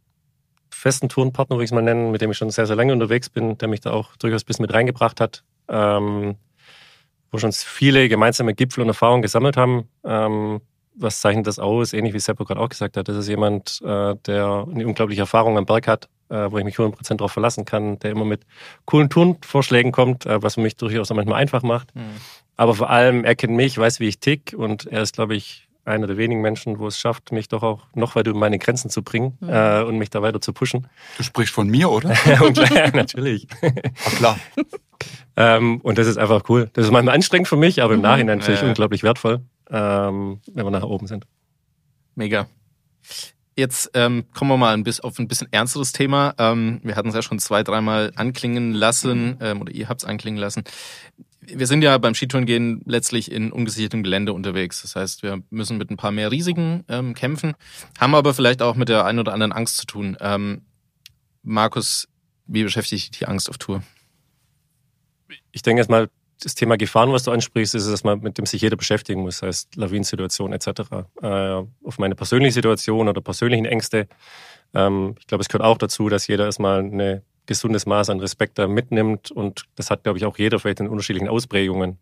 [0.79, 3.29] festen Tourenpartner, würde ich es mal nennen, mit dem ich schon sehr, sehr lange unterwegs
[3.29, 5.43] bin, der mich da auch durchaus ein bisschen mit reingebracht hat.
[5.69, 6.37] Ähm,
[7.31, 9.89] wo schon viele gemeinsame Gipfel und Erfahrungen gesammelt haben.
[10.05, 10.61] Ähm,
[10.95, 11.93] was zeichnet das aus?
[11.93, 13.09] Ähnlich wie Seppo gerade auch gesagt hat.
[13.09, 16.77] Das ist jemand, äh, der eine unglaubliche Erfahrung am Berg hat, äh, wo ich mich
[16.77, 18.43] 100% darauf verlassen kann, der immer mit
[18.85, 21.95] coolen Tourenvorschlägen kommt, äh, was mich durchaus auch manchmal einfach macht.
[21.95, 22.17] Mhm.
[22.57, 25.68] Aber vor allem, er kennt mich, weiß, wie ich tick und er ist, glaube ich,
[25.89, 28.91] einer der wenigen Menschen, wo es schafft, mich doch auch noch weiter über meine Grenzen
[28.91, 29.49] zu bringen mhm.
[29.49, 30.87] äh, und mich da weiter zu pushen.
[31.17, 32.15] Du sprichst von mir, oder?
[32.27, 33.47] ja, natürlich.
[34.07, 34.39] Ach klar.
[35.37, 36.71] ähm, und das ist einfach cool.
[36.75, 38.05] Das ist manchmal anstrengend für mich, aber im mhm.
[38.05, 38.69] Nachhinein natürlich ja.
[38.69, 41.27] unglaublich wertvoll, ähm, wenn wir nach oben sind.
[42.15, 42.47] Mega.
[43.59, 46.33] Jetzt ähm, kommen wir mal ein bisschen auf ein bisschen ernsteres Thema.
[46.39, 50.09] Ähm, wir hatten es ja schon zwei, dreimal anklingen lassen, ähm, oder ihr habt es
[50.09, 50.63] anklingen lassen.
[51.55, 54.83] Wir sind ja beim Skitourengehen letztlich in ungesichertem Gelände unterwegs.
[54.83, 57.55] Das heißt, wir müssen mit ein paar mehr Risiken ähm, kämpfen,
[57.99, 60.17] haben aber vielleicht auch mit der einen oder anderen Angst zu tun.
[60.21, 60.63] Ähm,
[61.43, 62.09] Markus,
[62.47, 63.83] wie beschäftigt dich die Angst auf Tour?
[65.53, 66.09] Ich denke jetzt mal,
[66.43, 69.77] das Thema Gefahren, was du ansprichst, ist es, mit dem sich jeder beschäftigen muss, heißt
[69.77, 70.69] Lawinensituation etc.
[71.21, 74.09] Äh, auf meine persönliche Situation oder persönlichen Ängste.
[74.75, 78.59] Ähm, ich glaube, es gehört auch dazu, dass jeder erstmal ein gesundes Maß an Respekt
[78.59, 81.99] da mitnimmt und das hat, glaube ich, auch jeder vielleicht in unterschiedlichen Ausprägungen.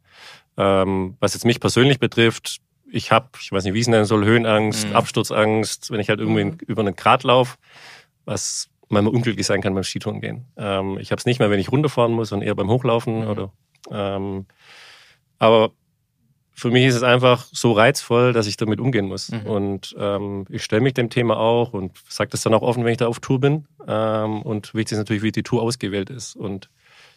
[0.58, 2.58] Ähm, was jetzt mich persönlich betrifft,
[2.90, 4.96] ich habe, ich weiß nicht, wie es nennen soll, Höhenangst, mhm.
[4.96, 6.58] Absturzangst, wenn ich halt irgendwie mhm.
[6.66, 7.56] über einen Grat laufe,
[8.26, 10.44] was manchmal unglücklich sein kann beim Skitouren gehen.
[10.56, 13.28] Ähm, ich habe es nicht mehr, wenn ich runterfahren muss, sondern eher beim Hochlaufen mhm.
[13.28, 13.52] oder
[13.90, 14.46] ähm,
[15.38, 15.72] aber
[16.58, 19.30] für mich ist es einfach so reizvoll, dass ich damit umgehen muss.
[19.30, 19.40] Mhm.
[19.42, 22.92] Und ähm, ich stelle mich dem Thema auch und sage das dann auch offen, wenn
[22.92, 23.66] ich da auf Tour bin.
[23.86, 26.34] Ähm, und wichtig ist natürlich, wie die Tour ausgewählt ist.
[26.34, 26.70] Und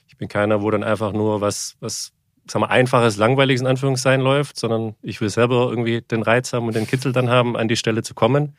[0.10, 2.12] ich bin keiner, wo dann einfach nur was, was
[2.52, 6.67] sagen wir, einfaches, langweiliges in Anführungszeichen läuft, sondern ich will selber irgendwie den Reiz haben
[6.67, 8.58] und den Kitzel dann haben, an die Stelle zu kommen.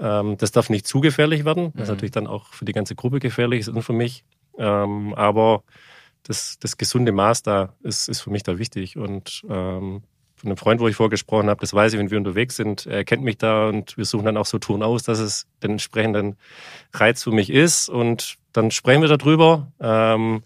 [0.00, 1.70] Ähm, das darf nicht zu gefährlich werden.
[1.74, 1.94] Das ist mhm.
[1.94, 4.24] natürlich dann auch für die ganze Gruppe gefährlich ist und für mich.
[4.58, 5.62] Ähm, aber
[6.24, 8.96] das, das gesunde Maß da ist, ist für mich da wichtig.
[8.96, 10.02] Und ähm,
[10.38, 13.04] von einem Freund, wo ich vorgesprochen habe, das weiß ich, wenn wir unterwegs sind, er
[13.04, 16.36] kennt mich da und wir suchen dann auch so Touren aus, dass es den entsprechenden
[16.94, 17.88] Reiz für mich ist.
[17.88, 19.72] Und dann sprechen wir darüber.
[19.80, 20.42] Ähm,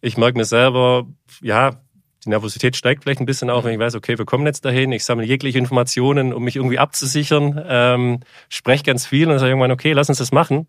[0.00, 1.06] ich merke mir selber,
[1.40, 1.80] ja,
[2.24, 4.90] die Nervosität steigt vielleicht ein bisschen auch, wenn ich weiß, okay, wir kommen jetzt dahin,
[4.90, 9.70] ich sammle jegliche Informationen, um mich irgendwie abzusichern, ähm, spreche ganz viel und sage irgendwann,
[9.70, 10.66] okay, lass uns das machen.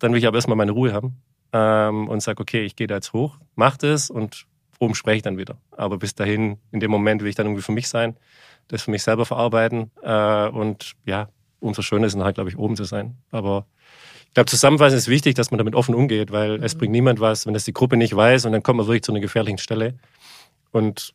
[0.00, 1.22] Dann will ich aber erstmal meine Ruhe haben
[1.52, 4.46] ähm, und sage, okay, ich gehe da jetzt hoch, mach das und
[4.78, 5.56] oben spreche ich dann wieder.
[5.72, 8.16] Aber bis dahin, in dem Moment will ich dann irgendwie für mich sein,
[8.68, 11.28] das für mich selber verarbeiten äh, und ja,
[11.60, 13.16] umso schöner ist dann halt, glaube ich, oben zu sein.
[13.30, 13.66] Aber
[14.26, 16.78] ich glaube, zusammenfassend ist wichtig, dass man damit offen umgeht, weil es mhm.
[16.78, 19.12] bringt niemand was, wenn das die Gruppe nicht weiß und dann kommt man wirklich zu
[19.12, 19.94] einer gefährlichen Stelle
[20.72, 21.14] und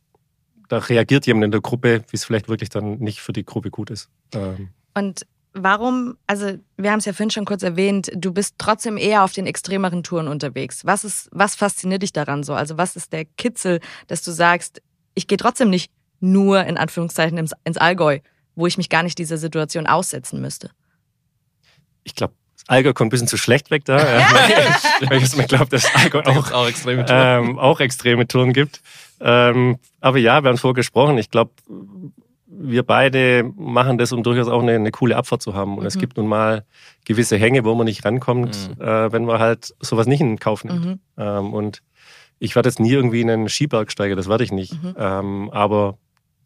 [0.69, 3.69] da reagiert jemand in der Gruppe, wie es vielleicht wirklich dann nicht für die Gruppe
[3.69, 4.09] gut ist.
[4.33, 4.69] Ähm.
[4.93, 9.23] Und warum, also wir haben es ja vorhin schon kurz erwähnt, du bist trotzdem eher
[9.23, 10.85] auf den extremeren Touren unterwegs.
[10.85, 12.53] Was ist, was fasziniert dich daran so?
[12.53, 14.81] Also was ist der Kitzel, dass du sagst,
[15.13, 18.19] ich gehe trotzdem nicht nur in Anführungszeichen ins, ins Allgäu,
[18.55, 20.71] wo ich mich gar nicht dieser Situation aussetzen müsste?
[22.03, 23.97] Ich glaube, das Allgäu kommt ein bisschen zu schlecht weg da.
[25.01, 27.49] weil ich mir glaube, dass Allgäu auch, auch, extreme Touren.
[27.49, 28.81] Ähm, auch extreme Touren gibt.
[29.19, 31.17] Ähm, aber ja, wir haben vorher gesprochen.
[31.17, 31.51] Ich glaube,
[32.53, 35.73] wir beide machen das, um durchaus auch eine, eine coole Abfahrt zu haben.
[35.75, 35.87] Und mhm.
[35.87, 36.65] es gibt nun mal
[37.05, 38.83] gewisse Hänge, wo man nicht rankommt, mhm.
[38.83, 40.85] äh, wenn man halt sowas nicht in Kauf nimmt.
[40.85, 40.99] Mhm.
[41.17, 41.81] Ähm, und
[42.39, 44.73] ich werde jetzt nie irgendwie in einen Skiberg steigen, das werde ich nicht.
[44.83, 44.95] Mhm.
[44.97, 45.97] Ähm, aber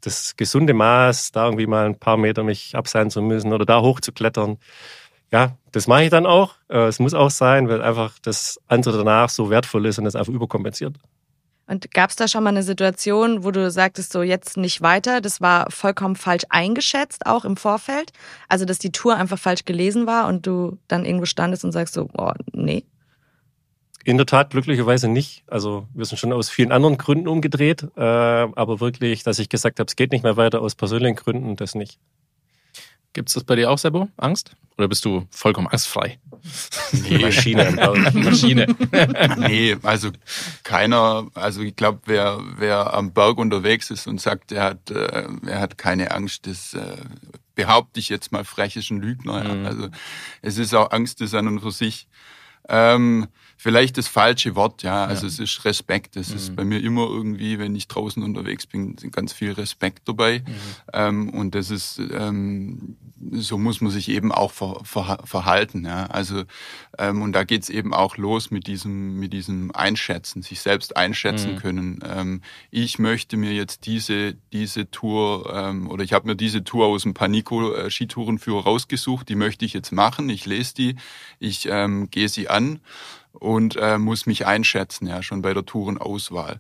[0.02, 3.82] das gesunde Maß, da irgendwie mal ein paar Meter mich abseilen zu müssen oder da
[3.82, 4.58] hoch zu klettern,
[5.32, 6.56] ja, das mache ich dann auch.
[6.70, 10.16] Äh, es muss auch sein, weil einfach das andere danach so wertvoll ist und das
[10.16, 10.98] einfach überkompensiert.
[11.68, 15.20] Und gab es da schon mal eine Situation, wo du sagtest, so jetzt nicht weiter,
[15.20, 18.12] das war vollkommen falsch eingeschätzt, auch im Vorfeld?
[18.48, 21.96] Also, dass die Tour einfach falsch gelesen war und du dann irgendwo standest und sagst
[21.96, 22.84] so, oh, nee?
[24.04, 25.44] In der Tat glücklicherweise nicht.
[25.48, 29.80] Also wir sind schon aus vielen anderen Gründen umgedreht, äh, aber wirklich, dass ich gesagt
[29.80, 31.98] habe, es geht nicht mehr weiter aus persönlichen Gründen, das nicht.
[33.16, 34.10] Gibt es das bei dir auch, Sebo?
[34.18, 34.58] Angst?
[34.78, 36.20] Oder bist du vollkommen angstfrei?
[36.92, 37.72] Nee, Maschine.
[38.14, 38.68] Maschine.
[39.38, 40.10] nee, also
[40.64, 45.30] keiner, also ich glaube, wer, wer am Berg unterwegs ist und sagt, er hat, äh,
[45.48, 46.98] er hat keine Angst, das äh,
[47.56, 49.46] behaupte ich jetzt mal frech, ist ein Lügner.
[49.46, 49.66] Mhm.
[49.66, 49.88] Also
[50.42, 52.10] es ist auch Angst ist an und für sich.
[52.68, 53.28] Ähm,
[53.66, 55.06] vielleicht das falsche Wort, ja.
[55.06, 55.28] Also ja.
[55.28, 56.18] es ist Respekt.
[56.18, 56.36] Es mhm.
[56.36, 60.44] ist bei mir immer irgendwie, wenn ich draußen unterwegs bin, ganz viel Respekt dabei.
[60.46, 60.54] Mhm.
[60.94, 62.96] Ähm, und das ist, ähm,
[63.32, 65.84] so muss man sich eben auch ver, ver, verhalten.
[65.84, 66.06] Ja.
[66.06, 66.44] Also
[67.00, 71.54] ähm, und da geht's eben auch los mit diesem, mit diesem Einschätzen, sich selbst einschätzen
[71.54, 71.58] mhm.
[71.58, 72.04] können.
[72.08, 76.86] Ähm, ich möchte mir jetzt diese, diese Tour ähm, oder ich habe mir diese Tour
[76.86, 77.90] aus dem Panico äh,
[78.48, 80.30] rausgesucht, die möchte ich jetzt machen.
[80.30, 80.96] Ich lese die,
[81.40, 82.80] ich ähm, gehe sie an
[83.40, 86.60] und äh, muss mich einschätzen, ja, schon bei der Tourenauswahl.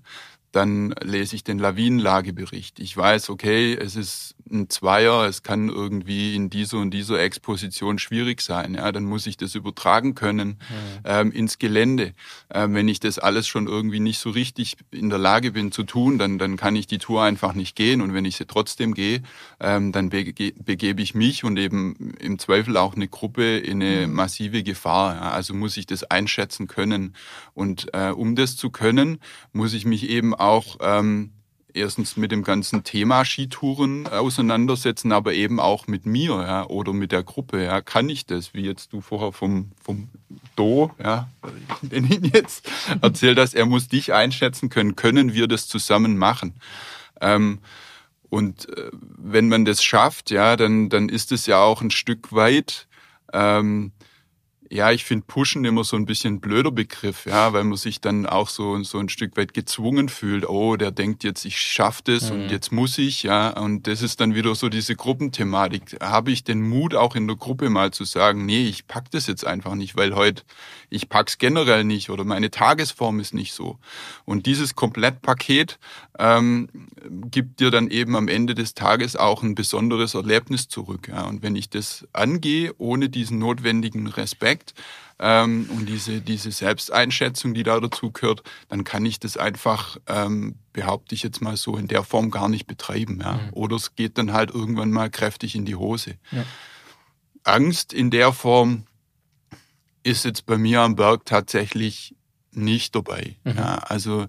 [0.51, 2.79] Dann lese ich den Lawinenlagebericht.
[2.79, 7.97] Ich weiß, okay, es ist ein Zweier, es kann irgendwie in dieser und dieser Exposition
[7.99, 8.75] schwierig sein.
[8.75, 10.99] Ja, dann muss ich das übertragen können mhm.
[11.03, 12.13] ähm, ins Gelände.
[12.53, 15.83] Ähm, wenn ich das alles schon irgendwie nicht so richtig in der Lage bin zu
[15.83, 18.01] tun, dann, dann kann ich die Tour einfach nicht gehen.
[18.01, 19.23] Und wenn ich sie trotzdem gehe,
[19.59, 24.07] ähm, dann bege begebe ich mich und eben im Zweifel auch eine Gruppe in eine
[24.07, 24.13] mhm.
[24.13, 25.15] massive Gefahr.
[25.15, 27.15] Ja, also muss ich das einschätzen können.
[27.53, 29.19] Und äh, um das zu können,
[29.53, 31.31] muss ich mich eben auch ähm,
[31.75, 37.11] erstens mit dem ganzen Thema Skitouren auseinandersetzen, aber eben auch mit mir ja, oder mit
[37.11, 37.63] der Gruppe.
[37.63, 37.81] Ja.
[37.81, 40.09] Kann ich das, wie jetzt du vorher vom, vom
[40.55, 41.29] Do, ja,
[41.81, 42.69] ich ihn jetzt,
[43.01, 46.53] erzählt hast, er muss dich einschätzen können, können wir das zusammen machen?
[47.21, 47.59] Ähm,
[48.29, 52.33] und äh, wenn man das schafft, ja, dann, dann ist es ja auch ein Stück
[52.33, 52.87] weit
[53.33, 53.91] ähm,
[54.69, 58.25] ja, ich finde pushen immer so ein bisschen blöder Begriff, ja, weil man sich dann
[58.25, 60.47] auch so, so ein Stück weit gezwungen fühlt.
[60.47, 62.35] Oh, der denkt jetzt, ich schaff das mhm.
[62.35, 63.49] und jetzt muss ich, ja.
[63.49, 65.97] Und das ist dann wieder so diese Gruppenthematik.
[66.01, 69.27] Habe ich den Mut, auch in der Gruppe mal zu sagen, nee, ich pack das
[69.27, 70.43] jetzt einfach nicht, weil heute
[70.89, 73.77] ich pack's generell nicht oder meine Tagesform ist nicht so.
[74.23, 75.79] Und dieses Komplettpaket
[76.17, 76.69] ähm,
[77.29, 81.09] gibt dir dann eben am Ende des Tages auch ein besonderes Erlebnis zurück.
[81.09, 81.23] Ja.
[81.23, 84.54] Und wenn ich das angehe, ohne diesen notwendigen Respekt,
[85.17, 90.55] ähm, und diese, diese Selbsteinschätzung, die da dazu gehört, dann kann ich das einfach, ähm,
[90.73, 93.19] behaupte ich jetzt mal so, in der Form gar nicht betreiben.
[93.21, 93.33] Ja?
[93.33, 93.49] Mhm.
[93.51, 96.17] Oder es geht dann halt irgendwann mal kräftig in die Hose.
[96.31, 96.43] Ja.
[97.43, 98.85] Angst in der Form
[100.03, 102.15] ist jetzt bei mir am Berg tatsächlich
[102.51, 103.37] nicht dabei.
[103.43, 103.57] Mhm.
[103.57, 104.27] Ja, also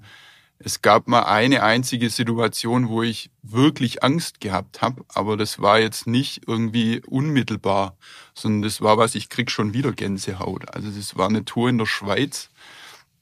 [0.58, 5.78] es gab mal eine einzige Situation, wo ich wirklich Angst gehabt habe, aber das war
[5.78, 7.96] jetzt nicht irgendwie unmittelbar,
[8.34, 10.74] sondern das war was, ich krieg schon wieder Gänsehaut.
[10.74, 12.50] Also das war eine Tour in der Schweiz.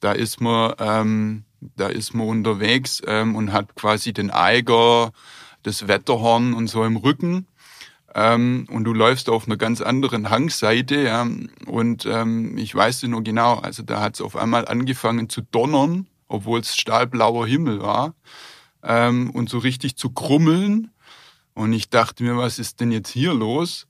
[0.00, 5.12] Da ist man, ähm, da ist man unterwegs ähm, und hat quasi den Eiger,
[5.62, 7.46] das Wetterhorn und so im Rücken
[8.14, 11.26] ähm, und du läufst auf einer ganz anderen Hangseite, ja,
[11.66, 15.40] und ähm, ich weiß es nur genau, also da hat es auf einmal angefangen zu
[15.40, 18.14] donnern, obwohl es stahlblauer Himmel war,
[18.82, 20.90] ähm, und so richtig zu krummeln.
[21.54, 23.86] Und ich dachte mir, was ist denn jetzt hier los?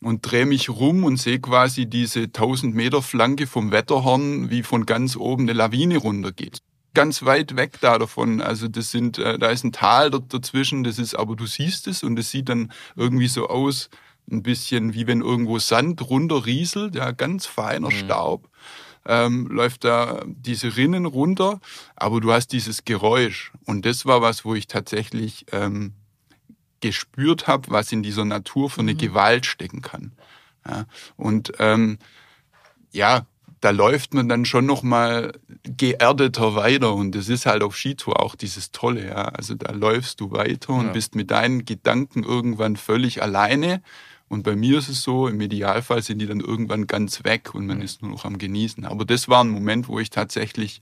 [0.00, 4.86] Und drehe mich rum und sehe quasi diese 1000 Meter Flanke vom Wetterhorn, wie von
[4.86, 6.62] ganz oben eine Lawine runtergeht
[6.94, 8.40] ganz weit weg da davon.
[8.40, 12.02] Also das sind, äh, da ist ein Tal dazwischen, das ist, aber du siehst es
[12.02, 13.88] und es sieht dann irgendwie so aus,
[14.30, 17.94] ein bisschen wie wenn irgendwo Sand runterrieselt, ja, ganz feiner mhm.
[17.94, 18.48] Staub.
[19.06, 21.60] Ähm, läuft da diese Rinnen runter,
[21.96, 23.52] aber du hast dieses Geräusch.
[23.64, 25.92] Und das war was, wo ich tatsächlich ähm,
[26.80, 28.98] gespürt habe, was in dieser Natur für eine mhm.
[28.98, 30.12] Gewalt stecken kann.
[30.66, 30.84] Ja,
[31.16, 31.98] und ähm,
[32.92, 33.26] ja,
[33.60, 35.32] da läuft man dann schon noch mal
[35.64, 39.24] geerdeter weiter und das ist halt auf Skitour auch dieses Tolle, ja.
[39.24, 40.92] Also da läufst du weiter und ja.
[40.92, 43.82] bist mit deinen Gedanken irgendwann völlig alleine
[44.28, 47.66] und bei mir ist es so, im Idealfall sind die dann irgendwann ganz weg und
[47.66, 48.84] man ist nur noch am Genießen.
[48.84, 50.80] Aber das war ein Moment, wo ich tatsächlich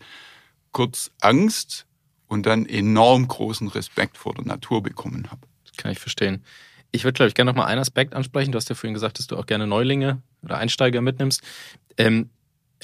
[0.72, 1.86] kurz Angst
[2.26, 5.42] und dann enorm großen Respekt vor der Natur bekommen habe.
[5.64, 6.44] Das kann ich verstehen.
[6.90, 8.52] Ich würde, glaube ich, gerne noch mal einen Aspekt ansprechen.
[8.52, 11.42] Du hast ja vorhin gesagt, dass du auch gerne Neulinge oder Einsteiger mitnimmst.
[11.96, 12.30] Ähm,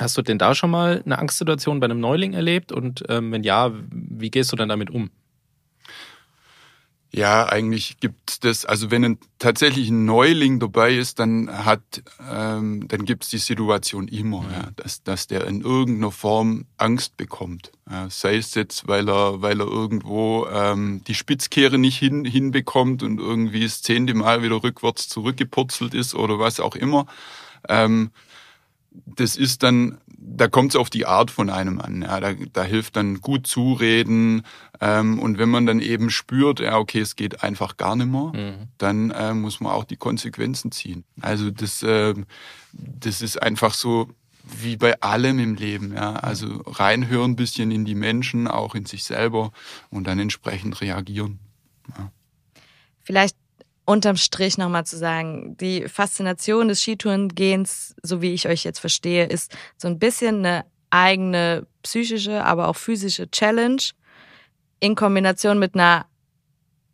[0.01, 2.73] Hast du denn da schon mal eine Angstsituation bei einem Neuling erlebt?
[2.73, 5.11] Und ähm, wenn ja, wie gehst du dann damit um?
[7.15, 12.89] Ja, eigentlich gibt's das, also wenn ein, tatsächlich ein Neuling dabei ist, dann hat, ähm,
[12.89, 14.51] dann gibt's die Situation immer, mhm.
[14.51, 17.71] ja, dass, dass der in irgendeiner Form Angst bekommt.
[17.91, 23.03] Ja, sei es jetzt, weil er, weil er irgendwo ähm, die Spitzkehre nicht hin, hinbekommt
[23.03, 27.05] und irgendwie das zehnte Mal wieder rückwärts zurückgepurzelt ist oder was auch immer.
[27.69, 28.11] Ähm,
[29.07, 32.03] das ist dann, da kommt es auf die Art von einem an.
[32.03, 34.43] Ja, da, da hilft dann gut zureden.
[34.81, 38.33] Ähm, und wenn man dann eben spürt, ja, okay, es geht einfach gar nicht mehr,
[38.35, 38.69] mhm.
[38.79, 41.05] dann äh, muss man auch die Konsequenzen ziehen.
[41.21, 42.15] Also das, äh,
[42.73, 44.09] das ist einfach so
[44.61, 45.95] wie bei allem im Leben.
[45.95, 49.53] Ja, also reinhören ein bisschen in die Menschen, auch in sich selber
[49.91, 51.39] und dann entsprechend reagieren.
[51.97, 52.11] Ja.
[53.05, 53.37] Vielleicht
[53.85, 59.27] unterm Strich nochmal zu sagen, die Faszination des Skitourengehens, so wie ich euch jetzt verstehe,
[59.27, 63.83] ist so ein bisschen eine eigene psychische, aber auch physische Challenge
[64.81, 66.07] in Kombination mit einer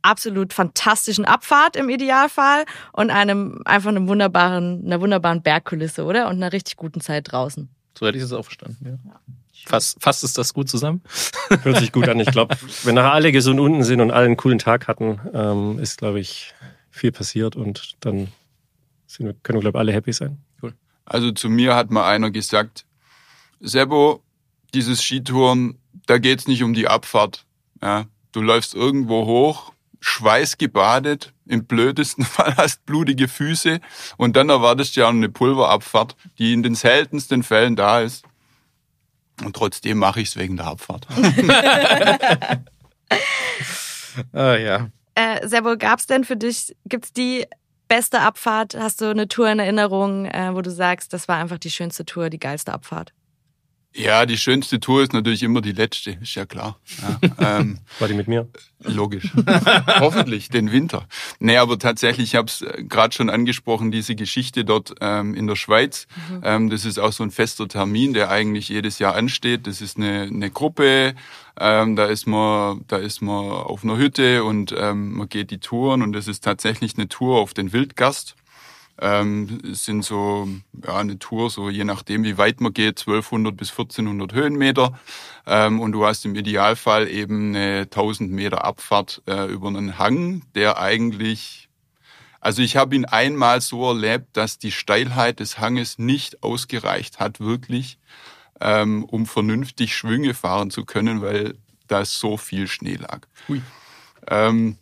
[0.03, 6.29] absolut fantastischen Abfahrt im Idealfall und einem einfach einem wunderbaren, einer wunderbaren Bergkulisse, oder?
[6.29, 7.69] Und einer richtig guten Zeit draußen.
[7.99, 9.11] So hätte ich es auch verstanden, ja.
[9.11, 9.21] ja.
[9.67, 11.03] Fasst, fasst ist das gut zusammen?
[11.63, 12.21] Hört sich gut an.
[12.21, 15.79] Ich glaube, wenn nachher alle gesund unten sind und alle einen coolen Tag hatten, ähm,
[15.81, 16.55] ist, glaube ich,
[16.99, 18.29] viel passiert und dann
[19.07, 20.39] sind wir, können wir, glaube ich, alle happy sein.
[20.63, 20.75] Cool.
[21.05, 22.85] Also zu mir hat mal einer gesagt,
[23.61, 24.23] Sebo,
[24.75, 27.45] dieses Skitouren, da geht's nicht um die Abfahrt.
[27.83, 33.81] Ja, du läufst irgendwo hoch, schweißgebadet, Im blödesten Fall hast blutige Füße
[34.17, 38.25] und dann erwartest du ja eine Pulverabfahrt, die in den seltensten Fällen da ist.
[39.43, 41.07] Und trotzdem mache ich es wegen der Abfahrt.
[44.33, 44.91] ah, ja.
[45.19, 47.45] Äh, Servo, gab's denn für dich, gibt's die
[47.89, 48.77] beste Abfahrt?
[48.77, 52.05] Hast du eine Tour in Erinnerung, äh, wo du sagst, das war einfach die schönste
[52.05, 53.13] Tour, die geilste Abfahrt?
[53.99, 56.79] Ja, die schönste Tour ist natürlich immer die letzte, ist ja klar.
[57.03, 58.49] Ja, ähm, War die mit mir?
[58.85, 59.33] Logisch.
[60.01, 61.09] Hoffentlich, den Winter.
[61.41, 65.57] Nee, aber tatsächlich, ich habe es gerade schon angesprochen, diese Geschichte dort ähm, in der
[65.57, 66.07] Schweiz.
[66.31, 66.41] Mhm.
[66.45, 69.67] Ähm, das ist auch so ein fester Termin, der eigentlich jedes Jahr ansteht.
[69.67, 71.15] Das ist eine, eine Gruppe,
[71.59, 75.59] ähm, da ist man, da ist man auf einer Hütte und ähm, man geht die
[75.59, 78.37] Touren und das ist tatsächlich eine Tour auf den Wildgast.
[79.01, 80.49] Ähm, es sind so
[80.85, 84.99] ja, eine Tour, so je nachdem, wie weit man geht, 1200 bis 1400 Höhenmeter.
[85.47, 90.43] Ähm, und du hast im Idealfall eben eine 1000 Meter Abfahrt äh, über einen Hang,
[90.55, 91.69] der eigentlich,
[92.41, 97.39] also ich habe ihn einmal so erlebt, dass die Steilheit des Hanges nicht ausgereicht hat,
[97.39, 97.99] wirklich,
[98.61, 101.55] ähm, um vernünftig Schwünge fahren zu können, weil
[101.87, 103.21] da so viel Schnee lag.
[103.49, 103.63] Ui.
[104.27, 104.77] Ähm,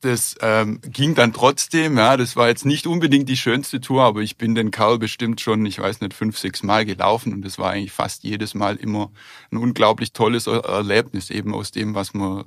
[0.00, 4.20] das ähm, ging dann trotzdem, ja, das war jetzt nicht unbedingt die schönste Tour, aber
[4.20, 7.58] ich bin den Karl bestimmt schon, ich weiß nicht, fünf, sechs Mal gelaufen und das
[7.58, 9.10] war eigentlich fast jedes Mal immer
[9.50, 12.44] ein unglaublich tolles Erlebnis, eben aus dem, was wir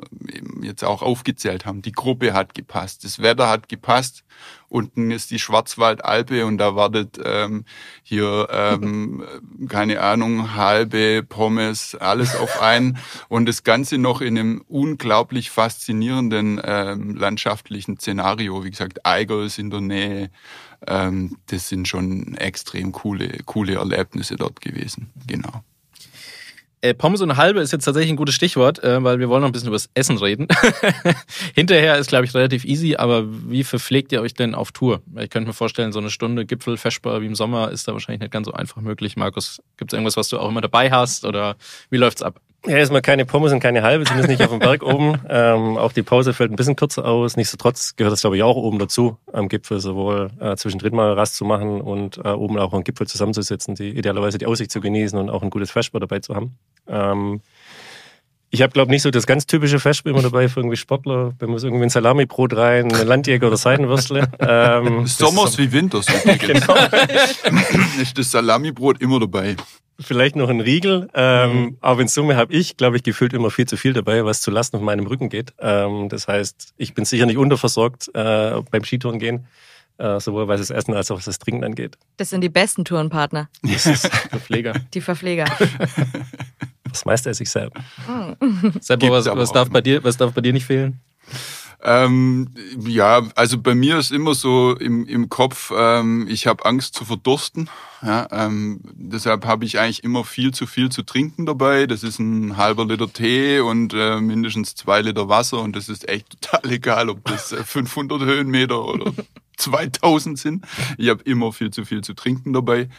[0.62, 1.82] jetzt auch aufgezählt haben.
[1.82, 4.24] Die Gruppe hat gepasst, das Wetter hat gepasst
[4.72, 7.66] Unten ist die Schwarzwaldalpe und da wartet ähm,
[8.04, 9.22] hier, ähm,
[9.68, 12.98] keine Ahnung, halbe Pommes, alles auf einen.
[13.28, 18.64] Und das Ganze noch in einem unglaublich faszinierenden ähm, landschaftlichen Szenario.
[18.64, 20.32] Wie gesagt, Eiger ist in der Nähe.
[20.88, 25.10] Ähm, das sind schon extrem coole, coole Erlebnisse dort gewesen.
[25.28, 25.66] Genau.
[26.84, 29.50] Äh, Pommes und halbe ist jetzt tatsächlich ein gutes Stichwort, äh, weil wir wollen noch
[29.50, 30.48] ein bisschen über das Essen reden.
[31.56, 35.02] Hinterher ist, glaube ich, relativ easy, aber wie verpflegt ihr euch denn auf Tour?
[35.20, 38.22] Ich könnte mir vorstellen, so eine Stunde Gipfel, Feschbar wie im Sommer ist da wahrscheinlich
[38.22, 39.16] nicht ganz so einfach möglich.
[39.16, 41.56] Markus, gibt es irgendwas, was du auch immer dabei hast oder
[41.92, 42.42] wie läuft's ab?
[42.68, 45.20] Ja, erstmal keine Pommes und keine halbe, zumindest nicht auf dem Berg oben.
[45.28, 47.36] Ähm, auch die Pause fällt ein bisschen kürzer aus.
[47.36, 51.38] Nichtsdestotrotz gehört das, glaube ich, auch oben dazu, am Gipfel sowohl äh, zwischendrin mal Rast
[51.38, 55.18] zu machen und äh, oben auch am Gipfel zusammenzusitzen, die idealerweise die Aussicht zu genießen
[55.18, 56.56] und auch ein gutes Feschbar dabei zu haben.
[56.88, 57.42] Ähm,
[58.54, 61.34] ich habe, glaube nicht so das ganz typische Feschbar immer dabei für irgendwie Sportler.
[61.40, 64.30] Wenn man irgendwie ein Salamibrot rein, ein Landjäger oder Seidenwürstle.
[64.42, 66.06] Ähm, Sommers wie Winters.
[66.40, 66.76] genau.
[68.02, 69.56] ist das Salamibrot immer dabei
[70.00, 71.10] vielleicht noch ein Riegel.
[71.14, 71.78] Ähm, mhm.
[71.80, 74.50] Aber in Summe habe ich, glaube ich, gefühlt immer viel zu viel dabei, was zu
[74.50, 75.54] Lasten auf meinem Rücken geht.
[75.60, 79.46] Ähm, das heißt, ich bin sicher nicht unterversorgt äh, beim Skitouren gehen.
[79.98, 81.98] Äh, sowohl was das Essen als auch was das Trinken angeht.
[82.18, 83.50] Das sind die besten Tourenpartner.
[83.62, 84.74] Das ist Verpfleger.
[84.94, 85.46] Die Verpfleger.
[86.92, 87.80] Das meiste esse ich selber.
[88.08, 88.74] Mhm.
[88.80, 91.00] Selber, was, was darf bei dir, was darf bei dir nicht fehlen?
[91.84, 96.94] Ähm, ja, also bei mir ist immer so im, im Kopf, ähm, ich habe Angst
[96.94, 97.70] zu verdursten.
[98.04, 101.88] Ja, ähm, deshalb habe ich eigentlich immer viel zu viel zu trinken dabei.
[101.88, 106.08] Das ist ein halber Liter Tee und äh, mindestens zwei Liter Wasser und das ist
[106.08, 109.12] echt total egal, ob das 500 äh, Höhenmeter oder
[109.58, 110.66] 2000 sind.
[111.00, 112.90] Ich habe immer viel zu viel zu trinken dabei.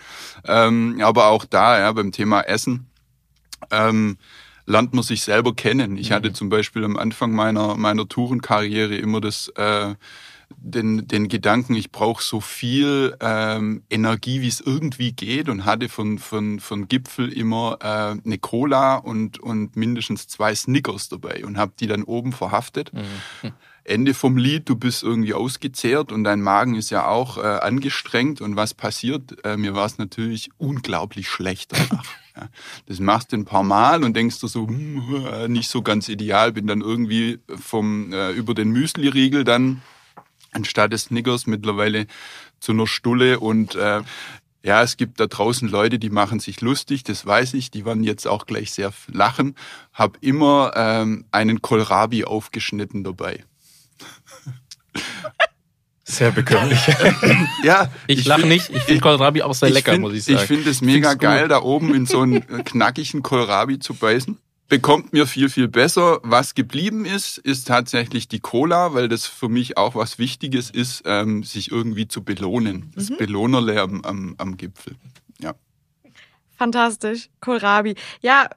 [0.45, 2.89] Ähm, aber auch da, ja, beim Thema Essen.
[3.71, 4.19] Ähm,
[4.67, 5.97] lernt man sich selber kennen.
[5.97, 6.15] Ich mhm.
[6.15, 9.95] hatte zum Beispiel am Anfang meiner, meiner Tourenkarriere immer das, äh,
[10.57, 15.89] den, den Gedanken, ich brauche so viel ähm, Energie, wie es irgendwie geht und hatte
[15.89, 21.57] von, von, von Gipfel immer äh, eine Cola und, und mindestens zwei Snickers dabei und
[21.57, 22.93] habe die dann oben verhaftet.
[22.93, 23.53] Mhm.
[23.85, 28.41] Ende vom Lied, du bist irgendwie ausgezehrt und dein Magen ist ja auch äh, angestrengt.
[28.41, 29.45] Und was passiert?
[29.45, 32.05] Äh, mir war es natürlich unglaublich schlecht danach.
[32.37, 32.49] ja.
[32.87, 36.09] Das machst du ein paar Mal und denkst du so, hm, äh, nicht so ganz
[36.09, 36.53] ideal.
[36.53, 39.83] Bin dann irgendwie vom äh, über den Müsli-Riegel dann
[40.53, 42.07] anstatt des Snickers mittlerweile
[42.61, 44.03] zu einer Stulle und äh,
[44.65, 47.73] ja, es gibt da draußen Leute, die machen sich lustig, das weiß ich.
[47.73, 49.57] Die werden jetzt auch gleich sehr lachen.
[49.93, 53.45] Hab immer ähm, einen Kohlrabi aufgeschnitten dabei.
[56.05, 56.79] Sehr bekömmlich.
[57.63, 58.71] ja, ich, ich lache nicht.
[58.71, 60.39] Ich finde Kohlrabi auch sehr lecker, find, muss ich sagen.
[60.39, 64.39] Ich finde es mega geil, da oben in so einen knackigen Kohlrabi zu beißen.
[64.69, 66.21] Bekommt mir viel, viel besser.
[66.23, 71.03] Was geblieben ist, ist tatsächlich die Cola, weil das für mich auch was Wichtiges ist,
[71.05, 72.91] ähm, sich irgendwie zu belohnen.
[72.95, 73.19] Das mhm.
[73.19, 74.97] Belohnerle am, am, am Gipfel.
[75.41, 75.55] Ja.
[76.57, 77.29] Fantastisch.
[77.41, 77.95] Kohlrabi.
[78.23, 78.49] Ja,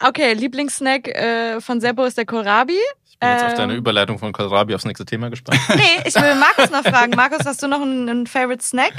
[0.00, 2.78] okay, Lieblingssnack äh, von Seppo ist der Kohlrabi.
[3.16, 3.78] Ich bin jetzt ähm, auf deine ähm.
[3.78, 5.58] Überleitung von Kohlrabi aufs nächste Thema gespannt.
[5.74, 7.12] Nee, ich will Markus noch fragen.
[7.16, 8.92] Markus, hast du noch einen, einen Favorite Snack?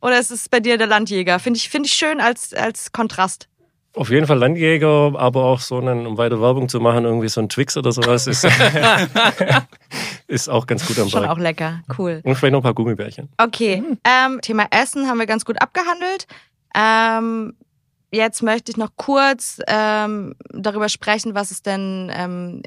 [0.00, 1.38] Oder ist es bei dir der Landjäger?
[1.38, 3.48] Finde ich, find ich schön als, als Kontrast.
[3.96, 7.40] Auf jeden Fall Landjäger, aber auch so einen, um weiter Werbung zu machen, irgendwie so
[7.40, 8.44] ein Twix oder sowas ist,
[10.26, 11.32] ist auch ganz gut am Schon Berg.
[11.32, 11.80] auch lecker.
[11.96, 12.20] Cool.
[12.24, 13.28] Und vielleicht noch ein paar Gummibärchen.
[13.38, 13.84] Okay.
[14.02, 16.26] Ähm, Thema Essen haben wir ganz gut abgehandelt.
[16.74, 17.54] Ähm,
[18.14, 22.62] jetzt möchte ich noch kurz ähm, darüber sprechen, was es denn ähm,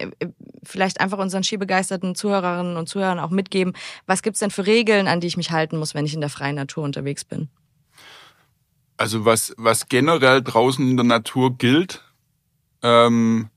[0.63, 3.73] vielleicht einfach unseren skibegeisterten Zuhörerinnen und Zuhörern auch mitgeben.
[4.05, 6.29] Was gibt's denn für Regeln, an die ich mich halten muss, wenn ich in der
[6.29, 7.49] freien Natur unterwegs bin?
[8.97, 12.03] Also was, was generell draußen in der Natur gilt,
[12.81, 13.49] ähm,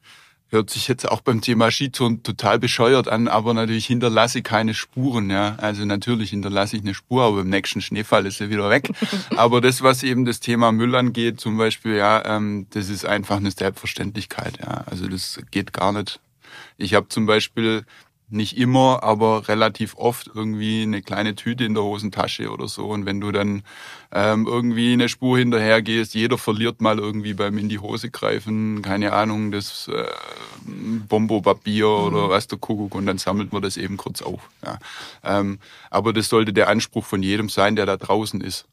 [0.50, 4.74] hört sich jetzt auch beim Thema Skitouren total bescheuert an, aber natürlich hinterlasse ich keine
[4.74, 5.54] Spuren, ja.
[5.58, 8.90] Also natürlich hinterlasse ich eine Spur, aber im nächsten Schneefall ist sie wieder weg.
[9.36, 13.36] aber das, was eben das Thema Müll angeht, zum Beispiel, ja, ähm, das ist einfach
[13.36, 14.84] eine Selbstverständlichkeit, ja.
[14.86, 16.20] Also das geht gar nicht.
[16.76, 17.84] Ich habe zum Beispiel
[18.30, 22.86] nicht immer, aber relativ oft irgendwie eine kleine Tüte in der Hosentasche oder so.
[22.86, 23.62] Und wenn du dann
[24.12, 28.82] ähm, irgendwie eine Spur hinterher gehst, jeder verliert mal irgendwie beim in die Hose greifen,
[28.82, 30.04] keine Ahnung, das äh,
[31.08, 34.48] Bombopapier oder was der Kuckuck und dann sammelt man das eben kurz auf.
[34.64, 34.78] Ja.
[35.24, 35.58] Ähm,
[35.90, 38.66] aber das sollte der Anspruch von jedem sein, der da draußen ist.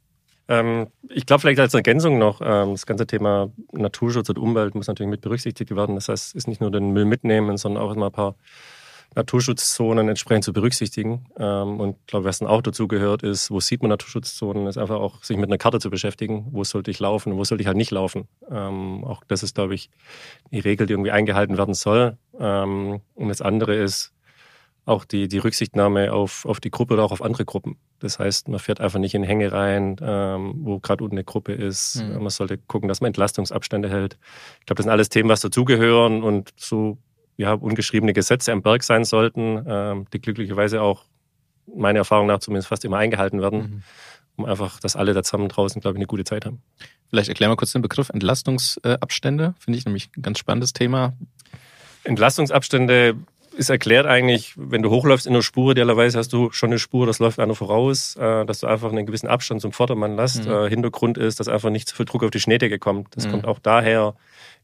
[0.49, 4.87] Ähm, ich glaube, vielleicht als Ergänzung noch, ähm, das ganze Thema Naturschutz und Umwelt muss
[4.87, 5.95] natürlich mit berücksichtigt werden.
[5.95, 8.35] Das heißt, es ist nicht nur den Müll mitnehmen, sondern auch immer ein paar
[9.17, 11.25] Naturschutzzonen entsprechend zu berücksichtigen.
[11.39, 14.77] Ähm, und ich glaube, was dann auch dazu gehört, ist, wo sieht man Naturschutzzonen, ist
[14.77, 16.47] einfach auch sich mit einer Karte zu beschäftigen.
[16.51, 18.27] Wo sollte ich laufen, wo sollte ich halt nicht laufen.
[18.49, 19.89] Ähm, auch das ist, glaube ich,
[20.51, 22.17] die Regel, die irgendwie eingehalten werden soll.
[22.39, 24.13] Ähm, und das andere ist
[24.85, 27.77] auch die, die Rücksichtnahme auf, auf die Gruppe oder auch auf andere Gruppen.
[27.99, 32.01] Das heißt, man fährt einfach nicht in Hänge rein, wo gerade unten eine Gruppe ist.
[32.01, 32.19] Mhm.
[32.19, 34.17] Man sollte gucken, dass man Entlastungsabstände hält.
[34.61, 36.99] Ich glaube, das sind alles Themen, was dazugehören und so
[37.37, 41.05] ja, ungeschriebene Gesetze am Berg sein sollten, ähm, die glücklicherweise auch
[41.73, 43.83] meiner Erfahrung nach zumindest fast immer eingehalten werden, Mhm.
[44.37, 46.61] um einfach, dass alle da zusammen draußen, glaube ich, eine gute Zeit haben.
[47.09, 49.53] Vielleicht erklär mal kurz den Begriff Entlastungsabstände.
[49.59, 51.13] Finde ich nämlich ein ganz spannendes Thema.
[52.03, 53.15] Entlastungsabstände
[53.55, 57.07] ist erklärt eigentlich, wenn du hochläufst in einer Spur, idealerweise hast du schon eine Spur,
[57.07, 60.45] das läuft einer voraus, äh, dass du einfach einen gewissen Abstand zum Vordermann lässt.
[60.45, 60.51] Mhm.
[60.51, 63.15] Äh, Hintergrund ist, dass einfach nicht zu viel Druck auf die Schneedecke kommt.
[63.15, 63.31] Das Mhm.
[63.31, 64.15] kommt auch daher,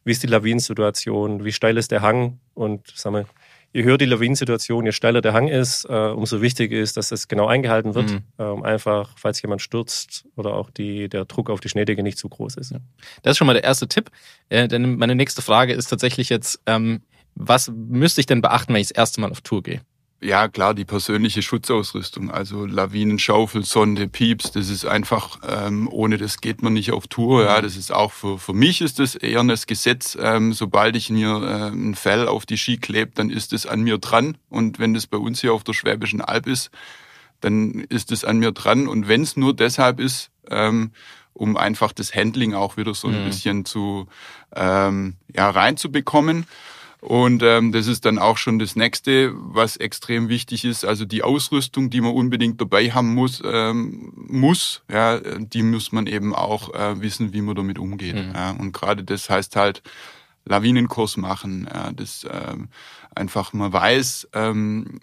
[0.04, 3.26] wie ist die Lawinensituation, wie steil ist der Hang und sag mal,
[3.74, 7.28] je höher die Lawinensituation, je steiler der Hang ist, äh, umso wichtiger ist, dass es
[7.28, 8.12] genau eingehalten wird.
[8.12, 8.24] Mhm.
[8.38, 12.30] Ähm, einfach, falls jemand stürzt oder auch die, der Druck auf die Schneedecke nicht zu
[12.30, 12.74] groß ist.
[13.24, 14.12] Das ist schon mal der erste Tipp.
[14.50, 17.02] Äh, denn meine nächste Frage ist tatsächlich jetzt, ähm,
[17.36, 19.82] was müsste ich denn beachten, wenn ich das erste Mal auf Tour gehe?
[20.24, 26.40] Ja, klar, die persönliche Schutzausrüstung, also Lawinenschaufel, Sonde, Pieps, das ist einfach, ähm, ohne das
[26.40, 27.44] geht man nicht auf Tour.
[27.44, 30.18] Ja, das ist auch für, für mich ist das eher ein Gesetz.
[30.20, 33.82] Ähm, sobald ich mir äh, ein Fell auf die Ski klebe, dann ist es an
[33.82, 34.38] mir dran.
[34.50, 36.72] Und wenn das bei uns hier auf der Schwäbischen Alb ist,
[37.42, 38.88] dann ist es an mir dran.
[38.88, 40.92] Und wenn es nur deshalb ist, ähm,
[41.34, 43.26] um einfach das Handling auch wieder so ein Mhm.
[43.26, 44.08] bisschen zu
[44.56, 46.46] ähm, ja, reinzubekommen.
[47.04, 50.86] Und ähm, das ist dann auch schon das nächste, was extrem wichtig ist.
[50.86, 56.08] Also die Ausrüstung, die man unbedingt dabei haben muss, ähm, muss, ja, die muss man
[56.08, 58.16] eben auch äh, wissen, wie man damit umgeht.
[58.16, 58.32] Mhm.
[58.34, 58.52] Ja.
[58.52, 59.84] Und gerade das heißt halt
[60.46, 62.70] Lawinenkurs machen, ja, das ähm,
[63.14, 65.02] einfach man weiß, ähm,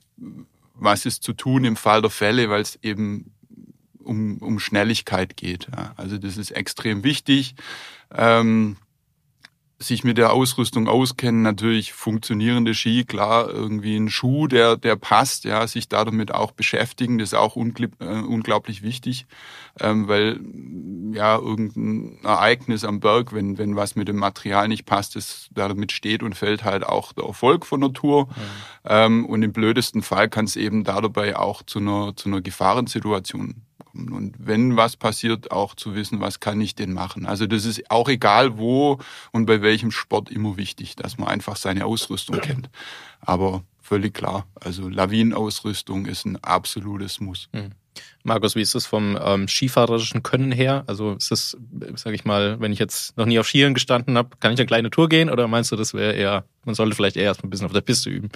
[0.75, 3.31] was ist zu tun im Fall der Fälle, weil es eben
[4.03, 5.69] um, um Schnelligkeit geht.
[5.77, 5.93] Ja.
[5.99, 7.57] Also das ist extrem wichtig.
[8.11, 8.79] Ähm,
[9.83, 15.45] sich mit der Ausrüstung auskennen, natürlich funktionierende Ski, klar, irgendwie ein Schuh, der, der passt,
[15.45, 19.27] ja, sich da damit auch beschäftigen, das ist auch äh, unglaublich wichtig,
[19.81, 20.39] ähm, weil,
[21.15, 25.93] ja, irgendein Ereignis am Berg, wenn, wenn was mit dem Material nicht passt, das damit
[25.93, 28.29] steht und fällt halt auch der Erfolg von der Tour.
[28.85, 32.43] Ähm, und im blödesten Fall kann es eben da dabei auch zu einer, zu einer
[32.43, 33.63] Gefahrensituation
[33.93, 34.13] kommen.
[34.13, 37.27] Und wenn was passiert, auch zu wissen, was kann ich denn machen.
[37.27, 38.99] Also das ist auch egal wo
[39.33, 42.71] und bei welchem Sport immer wichtig, dass man einfach seine Ausrüstung kennt.
[43.21, 47.49] Aber völlig klar, also Lawinenausrüstung ist ein absolutes Muss.
[48.23, 50.85] Markus, wie ist das vom ähm, skifahrerischen Können her?
[50.87, 51.57] Also ist das,
[51.97, 54.67] sage ich mal, wenn ich jetzt noch nie auf Skiern gestanden habe, kann ich eine
[54.67, 57.49] kleine Tour gehen oder meinst du, das wäre eher, man sollte vielleicht eher erst mal
[57.49, 58.31] ein bisschen auf der Piste üben?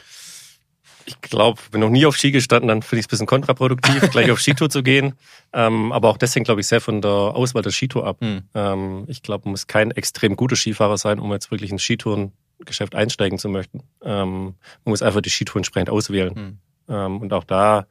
[1.06, 4.00] Ich glaube, bin noch nie auf Ski gestanden, dann finde ich es ein bisschen kontraproduktiv,
[4.10, 5.14] gleich auf Skitour zu gehen.
[5.52, 8.18] Ähm, aber auch das hängt, glaube ich, sehr von der Auswahl der Skitour ab.
[8.20, 8.42] Hm.
[8.54, 12.94] Ähm, ich glaube, man muss kein extrem guter Skifahrer sein, um jetzt wirklich ins Skitourengeschäft
[12.94, 13.82] einsteigen zu möchten.
[14.02, 14.44] Ähm,
[14.84, 16.34] man muss einfach die Skitour entsprechend auswählen.
[16.34, 16.58] Hm.
[16.88, 17.86] Ähm, und auch da,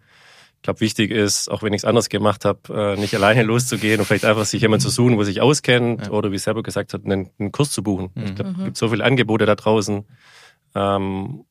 [0.57, 3.99] ich glaube, wichtig ist, auch wenn ich es anders gemacht habe, äh, nicht alleine loszugehen
[3.99, 6.11] und vielleicht einfach sich jemand zu suchen, wo sich auskennt Ja.
[6.13, 8.09] oder wie selber gesagt hat, einen, einen Kurs zu buchen.
[8.15, 8.23] Mhm.
[8.23, 8.59] Ich glaube, Mhm.
[8.59, 10.03] es gibt so viele Angebote da draußen.
[10.75, 11.45] Ähm,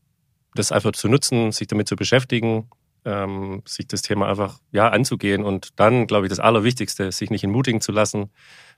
[0.54, 2.68] das einfach zu nutzen, sich damit zu beschäftigen.
[3.04, 7.42] ähm, sich das Thema einfach ja anzugehen und dann, glaube ich, das Allerwichtigste, sich nicht
[7.42, 8.30] entmutigen zu lassen,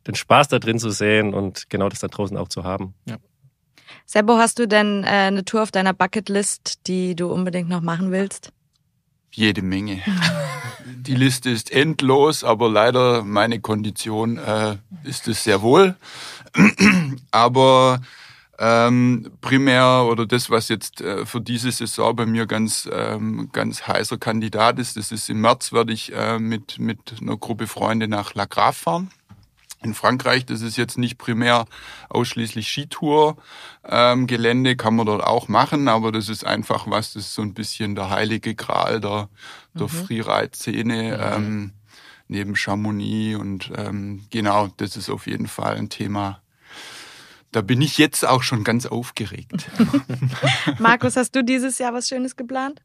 [0.07, 2.95] den Spaß da drin zu sehen und genau das da draußen auch zu haben.
[3.07, 3.19] Ja.
[4.07, 8.13] Sebo, hast du denn äh, eine Tour auf deiner Bucketlist, die du unbedingt noch machen
[8.13, 8.51] willst?
[9.31, 10.01] Jede Menge.
[10.87, 15.97] Die Liste ist endlos, aber leider meine Kondition äh, ist es sehr wohl.
[17.31, 18.01] aber
[18.59, 23.87] ähm, primär oder das, was jetzt äh, für diese Saison bei mir ganz ähm, ganz
[23.87, 28.09] heißer Kandidat ist, das ist im März werde ich äh, mit mit einer Gruppe Freunde
[28.09, 29.11] nach La Grave fahren
[29.83, 30.47] in Frankreich.
[30.47, 31.67] Das ist jetzt nicht primär
[32.09, 33.37] ausschließlich Skitour.
[33.85, 37.43] Ähm, Gelände kann man dort auch machen, aber das ist einfach was, das ist so
[37.43, 39.29] ein bisschen der heilige Gral der,
[39.75, 39.89] der mhm.
[39.89, 41.37] Freeride-Szene.
[41.39, 41.45] Mhm.
[41.45, 41.73] Ähm,
[42.29, 46.41] neben Chamonix und ähm, genau, das ist auf jeden Fall ein Thema.
[47.55, 49.71] Da bin ich jetzt auch schon ganz aufgeregt.
[50.81, 52.83] Markus, hast du dieses Jahr was Schönes geplant?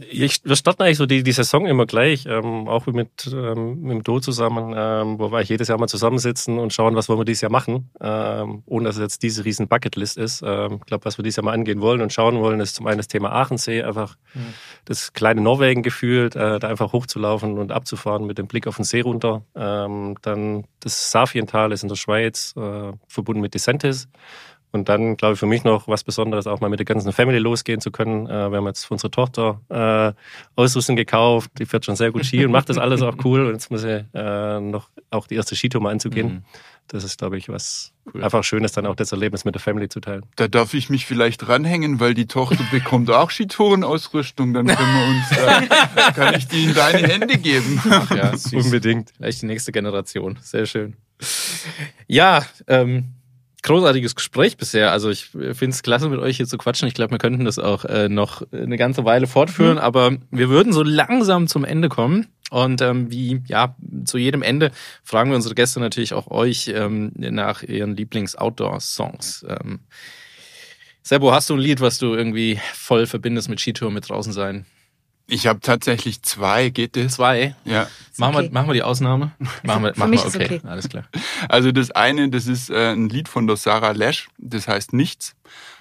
[0.00, 3.92] Ich, wir starten eigentlich so die, die Saison immer gleich, ähm, auch mit, ähm, mit
[3.96, 7.24] dem Do zusammen, ähm, wo wir jedes Jahr mal zusammensitzen und schauen, was wollen wir
[7.24, 10.42] dieses Jahr machen, ähm, ohne dass es jetzt diese riesen Bucketlist ist.
[10.46, 12.86] Ähm, ich glaube, was wir dieses Jahr mal angehen wollen und schauen wollen, ist zum
[12.86, 14.54] einen das Thema Aachensee, einfach mhm.
[14.84, 18.84] das kleine Norwegen gefühlt, äh, da einfach hochzulaufen und abzufahren mit dem Blick auf den
[18.84, 19.42] See runter.
[19.56, 24.08] Ähm, dann das Safiental ist in der Schweiz, äh, verbunden mit Decentis
[24.70, 27.38] und dann, glaube ich, für mich noch was Besonderes, auch mal mit der ganzen Family
[27.38, 28.26] losgehen zu können.
[28.26, 30.12] Äh, wir haben jetzt für unsere Tochter äh,
[30.60, 31.50] Ausrüstung gekauft.
[31.58, 33.46] Die fährt schon sehr gut Ski und macht das alles auch cool.
[33.46, 36.26] Und jetzt muss sie äh, noch auch die erste Skitour mal anzugehen.
[36.26, 36.42] Mhm.
[36.88, 38.24] Das ist, glaube ich, was cool.
[38.24, 40.24] einfach Schönes, dann auch das Erlebnis mit der Family zu teilen.
[40.36, 44.54] Da darf ich mich vielleicht ranhängen, weil die Tochter bekommt auch Skitourenausrüstung.
[44.54, 47.80] Dann können wir uns, äh, kann ich die in deine Hände geben.
[47.90, 49.12] Ach ja, unbedingt.
[49.16, 50.38] Vielleicht die nächste Generation.
[50.42, 50.96] Sehr schön.
[52.06, 53.14] Ja, ähm,
[53.62, 54.92] großartiges Gespräch bisher.
[54.92, 56.88] Also ich finde es klasse, mit euch hier zu quatschen.
[56.88, 59.78] Ich glaube, wir könnten das auch äh, noch eine ganze Weile fortführen, mhm.
[59.78, 62.26] aber wir würden so langsam zum Ende kommen.
[62.50, 64.70] Und ähm, wie ja zu jedem Ende
[65.04, 69.44] fragen wir unsere Gäste natürlich auch euch ähm, nach ihren Lieblings-Outdoor-Songs.
[69.48, 69.80] Ähm,
[71.02, 74.66] Sebo, hast du ein Lied, was du irgendwie voll verbindest mit Skitour, mit draußen sein?
[75.30, 77.14] Ich habe tatsächlich zwei, geht das?
[77.14, 77.54] Zwei?
[77.66, 77.86] Ja.
[78.16, 78.44] Machen, okay.
[78.46, 79.32] wir, machen wir die Ausnahme?
[79.62, 80.44] Machen wir, machen wir okay.
[80.44, 80.60] okay.
[80.66, 81.04] Alles klar.
[81.48, 85.36] Also das eine, das ist äh, ein Lied von der Sarah Lesch, das heißt Nichts.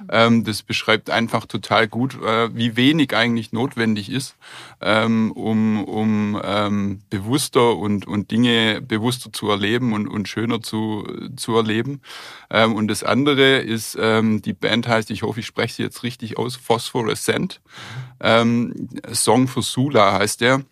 [0.10, 4.36] Ähm, das beschreibt einfach total gut, äh, wie wenig eigentlich notwendig ist,
[4.82, 11.08] ähm, um, um ähm, bewusster und, und Dinge bewusster zu erleben und, und schöner zu,
[11.36, 12.02] zu erleben.
[12.50, 16.04] Ähm, und das andere ist, ähm, die Band heißt, ich hoffe, ich spreche sie jetzt
[16.04, 17.62] richtig aus, Phosphorescent.
[18.20, 20.64] Ähm, Song for Sula heißt der.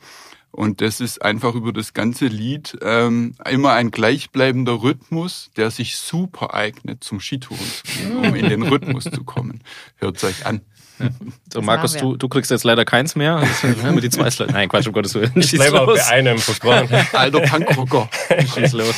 [0.51, 5.97] Und das ist einfach über das ganze Lied ähm, immer ein gleichbleibender Rhythmus, der sich
[5.97, 9.61] super eignet zum Skitouren zu gehen, um in den Rhythmus zu kommen.
[9.97, 10.61] Hört euch an.
[10.99, 11.09] Ja.
[11.51, 13.43] So, das Markus, du, du kriegst jetzt leider keins mehr.
[13.93, 14.51] mit die zwei Slide.
[14.51, 15.31] Nein, Quatsch, um Gottes Willen.
[15.35, 16.89] Ich bleibe auch bei einem versprochen.
[17.13, 18.09] Alter Punkrocker.
[18.53, 18.95] Schieß los.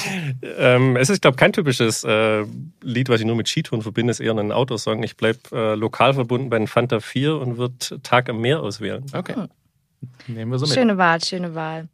[0.58, 2.46] Ähm, es ist, glaube ich, kein typisches äh,
[2.82, 4.12] Lied, was ich nur mit Skitouren verbinde.
[4.12, 5.04] Es ist eher ein Autosong.
[5.04, 9.06] Ich bleibe äh, lokal verbunden bei den Fanta 4 und wird Tag am Meer auswählen.
[9.14, 9.34] Okay.
[9.36, 9.48] Hm.
[10.28, 10.76] Nehmen wir so mit.
[10.76, 11.88] Schöne Wahl, schöne Wahl.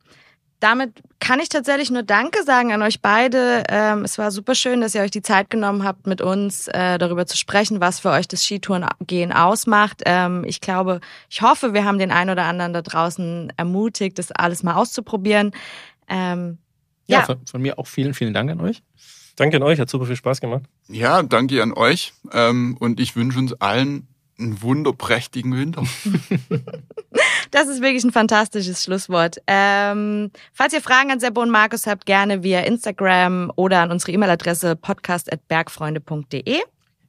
[0.64, 3.66] Damit kann ich tatsächlich nur Danke sagen an euch beide.
[3.68, 6.98] Ähm, es war super schön, dass ihr euch die Zeit genommen habt, mit uns äh,
[6.98, 10.04] darüber zu sprechen, was für euch das Skitourengehen ausmacht.
[10.06, 14.32] Ähm, ich glaube, ich hoffe, wir haben den einen oder anderen da draußen ermutigt, das
[14.32, 15.52] alles mal auszuprobieren.
[16.08, 16.60] Ähm,
[17.08, 18.82] ja, ja von, von, mir auch vielen, vielen Dank an euch.
[19.36, 20.64] Danke an euch, hat super viel Spaß gemacht.
[20.88, 22.14] Ja, danke an euch.
[22.32, 24.08] Ähm, und ich wünsche uns allen
[24.40, 25.84] einen wunderprächtigen Winter.
[27.54, 29.38] das ist wirklich ein fantastisches Schlusswort.
[29.46, 34.12] Ähm, falls ihr Fragen an Seppo und Markus habt, gerne via Instagram oder an unsere
[34.12, 36.62] E-Mail-Adresse podcast.bergfreunde.de.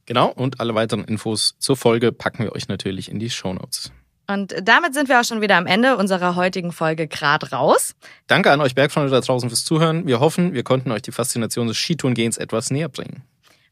[0.07, 3.91] Genau, und alle weiteren Infos zur Folge packen wir euch natürlich in die Show Notes.
[4.27, 7.95] Und damit sind wir auch schon wieder am Ende unserer heutigen Folge Grad raus.
[8.27, 10.07] Danke an euch Bergfreunde da draußen fürs Zuhören.
[10.07, 13.23] Wir hoffen, wir konnten euch die Faszination des Skitourengehens etwas näher bringen.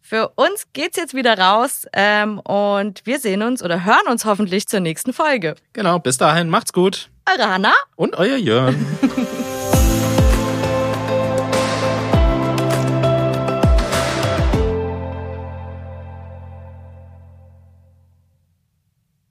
[0.04, 4.66] Für uns geht's jetzt wieder raus ähm, und wir sehen uns oder hören uns hoffentlich
[4.66, 5.54] zur nächsten Folge.
[5.72, 7.08] Genau, bis dahin, macht's gut.
[7.30, 8.84] Eure Hanna und euer Jörn.